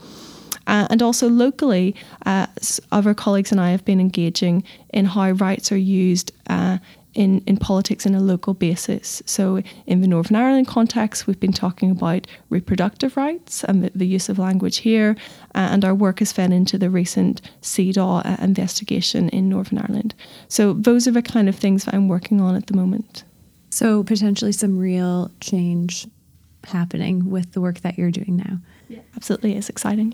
Uh, 0.67 0.87
and 0.89 1.01
also 1.01 1.29
locally, 1.29 1.95
uh, 2.25 2.47
other 2.91 3.13
colleagues 3.13 3.51
and 3.51 3.61
I 3.61 3.71
have 3.71 3.85
been 3.85 3.99
engaging 3.99 4.63
in 4.93 5.05
how 5.05 5.31
rights 5.31 5.71
are 5.71 5.77
used 5.77 6.31
uh, 6.47 6.79
in, 7.15 7.41
in 7.47 7.57
politics 7.57 8.05
in 8.05 8.13
a 8.13 8.19
local 8.19 8.53
basis. 8.53 9.23
So, 9.25 9.63
in 9.87 10.01
the 10.01 10.07
Northern 10.07 10.35
Ireland 10.35 10.67
context, 10.67 11.25
we've 11.25 11.39
been 11.39 11.53
talking 11.53 11.89
about 11.89 12.27
reproductive 12.49 13.17
rights 13.17 13.63
and 13.63 13.85
the, 13.85 13.91
the 13.95 14.05
use 14.05 14.29
of 14.29 14.37
language 14.37 14.77
here, 14.77 15.15
uh, 15.55 15.69
and 15.71 15.83
our 15.83 15.95
work 15.95 16.19
has 16.19 16.31
fed 16.31 16.51
into 16.51 16.77
the 16.77 16.89
recent 16.89 17.41
CEDAW 17.61 18.25
uh, 18.25 18.43
investigation 18.43 19.29
in 19.29 19.49
Northern 19.49 19.79
Ireland. 19.79 20.13
So, 20.49 20.73
those 20.73 21.07
are 21.07 21.11
the 21.11 21.21
kind 21.21 21.49
of 21.49 21.55
things 21.55 21.85
that 21.85 21.95
I'm 21.95 22.07
working 22.07 22.41
on 22.41 22.55
at 22.55 22.67
the 22.67 22.75
moment. 22.75 23.23
So, 23.69 24.03
potentially 24.03 24.51
some 24.51 24.77
real 24.77 25.31
change 25.39 26.07
happening 26.65 27.29
with 27.29 27.53
the 27.53 27.61
work 27.61 27.79
that 27.81 27.97
you're 27.97 28.11
doing 28.11 28.37
now. 28.37 28.57
Yeah. 28.89 28.99
Absolutely, 29.15 29.55
it's 29.55 29.69
exciting. 29.69 30.13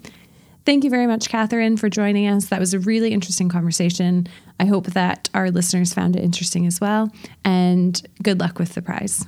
Thank 0.63 0.83
you 0.83 0.91
very 0.91 1.07
much, 1.07 1.27
Kathryn, 1.27 1.79
for 1.79 1.89
joining 1.89 2.27
us. 2.27 2.47
That 2.47 2.59
was 2.59 2.73
a 2.73 2.79
really 2.79 3.11
interesting 3.11 3.49
conversation. 3.49 4.27
I 4.59 4.65
hope 4.65 4.87
that 4.87 5.27
our 5.33 5.49
listeners 5.49 5.93
found 5.93 6.15
it 6.15 6.23
interesting 6.23 6.67
as 6.67 6.79
well. 6.79 7.11
And 7.43 7.99
good 8.21 8.39
luck 8.39 8.59
with 8.59 8.75
the 8.75 8.81
prize. 8.81 9.25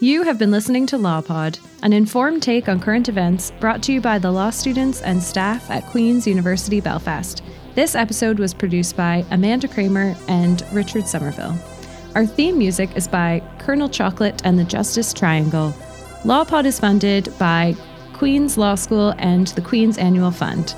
You 0.00 0.24
have 0.24 0.38
been 0.38 0.50
listening 0.50 0.86
to 0.88 0.96
LawPod, 0.96 1.58
an 1.82 1.94
informed 1.94 2.42
take 2.42 2.68
on 2.68 2.80
current 2.80 3.08
events 3.08 3.52
brought 3.60 3.82
to 3.84 3.92
you 3.92 4.02
by 4.02 4.18
the 4.18 4.30
law 4.30 4.50
students 4.50 5.00
and 5.00 5.22
staff 5.22 5.70
at 5.70 5.86
Queen's 5.86 6.26
University 6.26 6.80
Belfast. 6.82 7.42
This 7.74 7.94
episode 7.94 8.38
was 8.38 8.52
produced 8.52 8.98
by 8.98 9.24
Amanda 9.30 9.68
Kramer 9.68 10.14
and 10.28 10.62
Richard 10.72 11.06
Somerville. 11.06 11.56
Our 12.14 12.26
theme 12.26 12.58
music 12.58 12.94
is 12.96 13.08
by 13.08 13.42
Colonel 13.58 13.88
Chocolate 13.88 14.42
and 14.44 14.58
the 14.58 14.64
Justice 14.64 15.14
Triangle. 15.14 15.74
LawPod 16.24 16.66
is 16.66 16.78
funded 16.78 17.32
by 17.38 17.74
Queen's 18.24 18.56
Law 18.56 18.74
School 18.74 19.12
and 19.18 19.48
the 19.48 19.60
Queen's 19.60 19.98
Annual 19.98 20.30
Fund. 20.30 20.74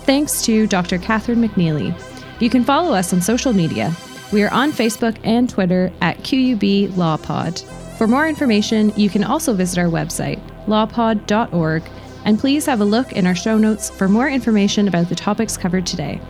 Thanks 0.00 0.42
to 0.42 0.66
Dr. 0.66 0.98
Kathryn 0.98 1.46
McNeilly. 1.46 1.94
You 2.40 2.50
can 2.50 2.64
follow 2.64 2.92
us 2.92 3.12
on 3.12 3.20
social 3.20 3.52
media. 3.52 3.94
We 4.32 4.42
are 4.42 4.52
on 4.52 4.72
Facebook 4.72 5.16
and 5.22 5.48
Twitter 5.48 5.92
at 6.00 6.18
QUB 6.24 6.88
LawPod. 6.94 7.62
For 7.98 8.08
more 8.08 8.26
information, 8.26 8.92
you 8.96 9.08
can 9.08 9.22
also 9.22 9.54
visit 9.54 9.78
our 9.78 9.86
website, 9.86 10.40
lawpod.org, 10.66 11.84
and 12.24 12.36
please 12.36 12.66
have 12.66 12.80
a 12.80 12.84
look 12.84 13.12
in 13.12 13.28
our 13.28 13.34
show 13.36 13.56
notes 13.56 13.90
for 13.90 14.08
more 14.08 14.28
information 14.28 14.88
about 14.88 15.08
the 15.08 15.14
topics 15.14 15.56
covered 15.56 15.86
today. 15.86 16.20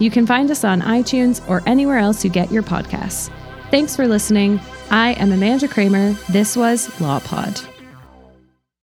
You 0.00 0.10
can 0.10 0.26
find 0.26 0.50
us 0.50 0.64
on 0.64 0.80
iTunes 0.80 1.40
or 1.48 1.62
anywhere 1.66 1.98
else 1.98 2.24
you 2.24 2.30
get 2.30 2.50
your 2.50 2.64
podcasts. 2.64 3.30
Thanks 3.70 3.94
for 3.94 4.08
listening. 4.08 4.58
I 4.90 5.12
am 5.12 5.30
Amanda 5.30 5.68
Kramer. 5.68 6.14
This 6.30 6.56
was 6.56 6.88
LawPod. 6.98 7.75